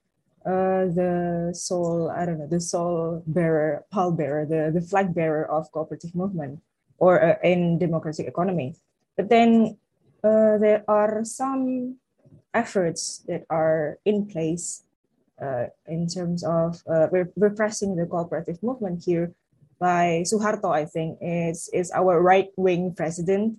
[0.45, 5.71] uh, the sole, I don't know, the sole bearer, pallbearer, the, the flag bearer of
[5.71, 6.61] cooperative movement
[6.99, 8.75] or uh, in democratic economy.
[9.17, 9.79] But then
[10.25, 11.97] uh, there are some
[12.55, 14.85] efforts that are in place
[15.41, 19.33] uh, in terms of uh, re- repressing the cooperative movement here
[19.79, 23.59] by Suharto, I think, is, is our right wing president.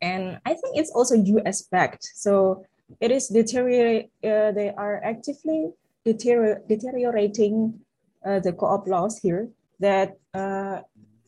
[0.00, 2.06] And I think it's also US backed.
[2.14, 2.64] So
[3.00, 5.72] it is deteriorate, uh, they are actively
[6.04, 7.80] deterior- deteriorating
[8.24, 9.48] uh, the co op laws here
[9.80, 10.80] that uh,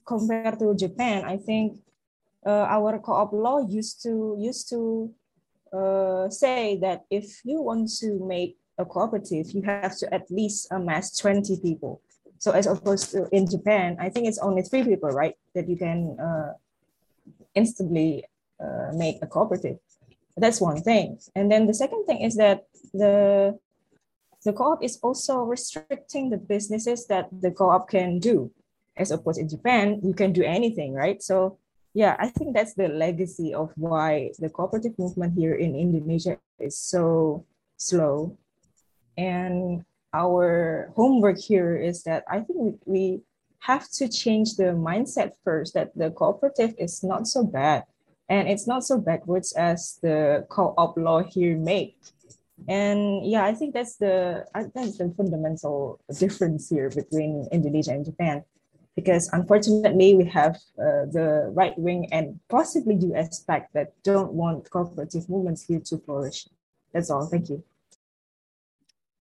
[0.06, 1.78] compared to Japan, I think
[2.46, 5.12] uh, our co op law used to, used to
[5.72, 10.68] uh, say that if you want to make a cooperative, you have to at least
[10.70, 12.00] amass 20 people.
[12.38, 15.76] So as opposed to in Japan, I think it's only three people, right, that you
[15.76, 16.52] can uh,
[17.54, 18.24] instantly
[18.60, 19.78] uh, make a cooperative.
[20.36, 21.18] That's one thing.
[21.34, 23.58] And then the second thing is that the
[24.44, 28.52] the co-op is also restricting the businesses that the co-op can do.
[28.96, 31.22] As opposed in Japan, you can do anything, right?
[31.22, 31.58] So
[31.94, 36.76] yeah, I think that's the legacy of why the cooperative movement here in Indonesia is
[36.76, 37.46] so
[37.76, 38.36] slow.
[39.16, 43.22] And our homework here is that I think we
[43.60, 47.84] have to change the mindset first that the cooperative is not so bad.
[48.28, 51.96] And it's not so backwards as the co-op law here make.
[52.68, 58.44] And yeah, I think that's the that's the fundamental difference here between Indonesia and Japan,
[58.96, 64.70] because unfortunately we have uh, the right wing and possibly US back that don't want
[64.70, 66.48] cooperative movements here to flourish.
[66.92, 67.26] That's all.
[67.26, 67.64] Thank you.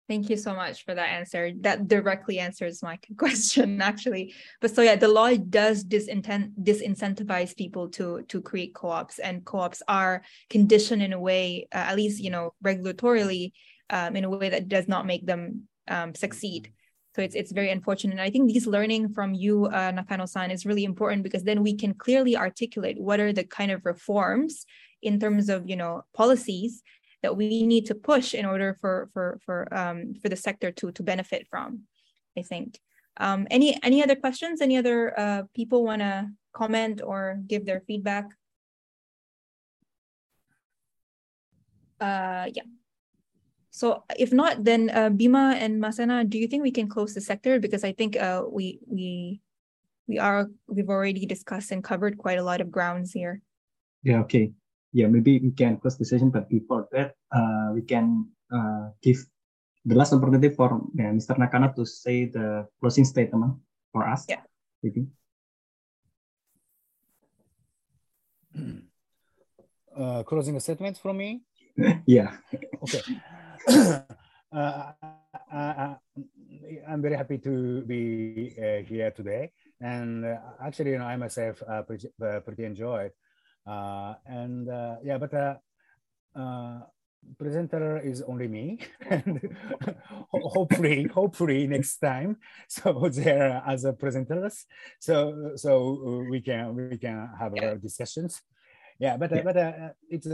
[0.08, 1.52] Thank you so much for that answer.
[1.60, 4.34] That directly answers my question, actually.
[4.60, 9.84] But so yeah, the law does disintent disincentivize people to to create co-ops, and co-ops
[9.86, 13.52] are conditioned in a way, uh, at least you know, regulatorily,
[13.90, 16.72] um, in a way that does not make them um, succeed.
[17.20, 18.12] So it's it's very unfortunate.
[18.12, 21.74] And I think these learning from you, uh, Nakano-san, is really important because then we
[21.76, 24.64] can clearly articulate what are the kind of reforms
[25.02, 26.82] in terms of you know policies
[27.22, 30.92] that we need to push in order for for for um, for the sector to
[30.92, 31.82] to benefit from.
[32.38, 32.80] I think.
[33.18, 34.62] Um, any any other questions?
[34.62, 38.24] Any other uh, people want to comment or give their feedback?
[42.00, 42.64] Uh, yeah.
[43.70, 47.20] So if not, then uh, Bima and Masena, do you think we can close the
[47.20, 47.60] sector?
[47.60, 49.40] Because I think uh, we we
[50.10, 53.42] we are we've already discussed and covered quite a lot of grounds here.
[54.02, 54.52] Yeah, okay.
[54.92, 59.22] Yeah, maybe we can close the session, but before that, uh, we can uh, give
[59.86, 61.38] the last opportunity for yeah, Mr.
[61.38, 63.54] Nakano to say the closing statement
[63.92, 64.26] for us.
[64.28, 64.42] Yeah.
[64.82, 65.06] Maybe.
[69.94, 71.42] Uh, closing statement from me.
[72.06, 72.34] yeah.
[72.82, 73.02] Okay.
[73.68, 74.92] Uh,
[75.52, 75.96] I,
[76.88, 81.62] am very happy to be uh, here today, and uh, actually, you know, I myself
[81.68, 83.12] uh, pretty, uh, pretty enjoyed,
[83.66, 84.66] uh, and
[85.04, 85.60] yeah, but
[87.38, 88.78] presenter is only me,
[89.10, 89.40] and
[90.32, 92.36] hopefully, hopefully next time,
[92.68, 94.64] so there as a presenters,
[94.98, 98.40] so so we can we can have our discussions.
[98.98, 99.42] Yeah, but yeah.
[99.42, 100.28] but it's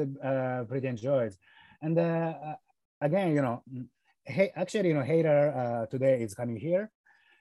[0.68, 1.34] pretty enjoyed,
[1.82, 1.96] and
[3.00, 3.62] again, you know
[4.26, 6.90] hey, actually, you know, Hoda uh, today is coming here,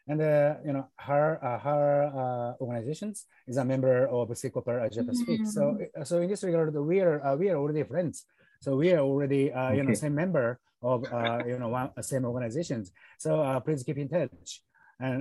[0.07, 5.03] and uh, you know, her uh, her uh, organizations is a member of CICOPA Asia
[5.03, 5.41] Pacific.
[5.41, 5.55] Mm -hmm.
[5.55, 5.63] So
[6.03, 8.25] so in this regard, we are uh, we are already friends.
[8.61, 9.85] So we are already uh, you okay.
[9.85, 11.01] know same member of
[11.49, 12.93] you know one same organizations.
[13.17, 13.29] So
[13.65, 14.61] please keep in touch,
[14.99, 15.17] and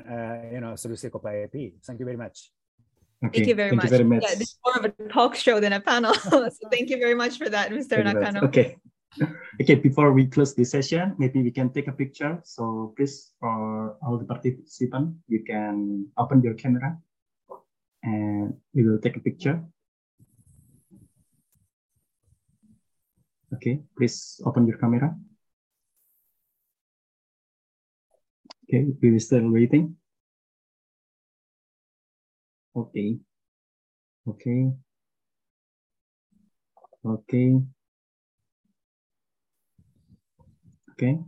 [0.54, 1.56] you know through CICOPA AP.
[1.86, 2.52] Thank you very much.
[3.24, 3.40] Okay.
[3.40, 3.90] Thank you very thank much.
[3.90, 4.22] You very much.
[4.24, 6.14] Yeah, this is more of a talk show than a panel.
[6.58, 8.04] so thank you very much for that, Mr.
[8.04, 8.40] Nakano.
[8.48, 8.76] Okay.
[9.60, 12.40] okay, before we close this session, maybe we can take a picture.
[12.44, 16.98] So please, for all the participants, you can open your camera
[18.02, 19.62] and we will take a picture.
[23.54, 25.14] Okay, please open your camera.
[28.64, 29.96] Okay, we will still waiting.
[32.74, 33.18] Okay.
[34.26, 34.72] Okay.
[37.04, 37.60] Okay.
[40.94, 41.18] Okay.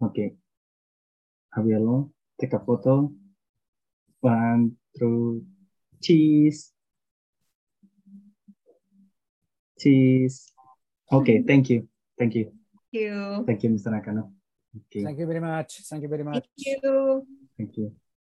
[0.00, 0.32] Okay.
[1.52, 2.10] Abielo,
[2.40, 3.12] take a photo.
[4.20, 5.44] One, two,
[6.00, 6.72] cheese.
[9.78, 10.48] Cheese.
[11.12, 11.88] Okay, thank you.
[12.18, 12.52] Thank you.
[12.88, 13.44] Thank you.
[13.46, 13.92] Thank you, Mr.
[13.92, 14.32] Nakano.
[14.88, 15.04] Okay.
[15.04, 15.82] Thank you very much.
[15.84, 16.48] Thank you very much.
[16.56, 17.26] Thank you.
[17.58, 17.92] Thank you.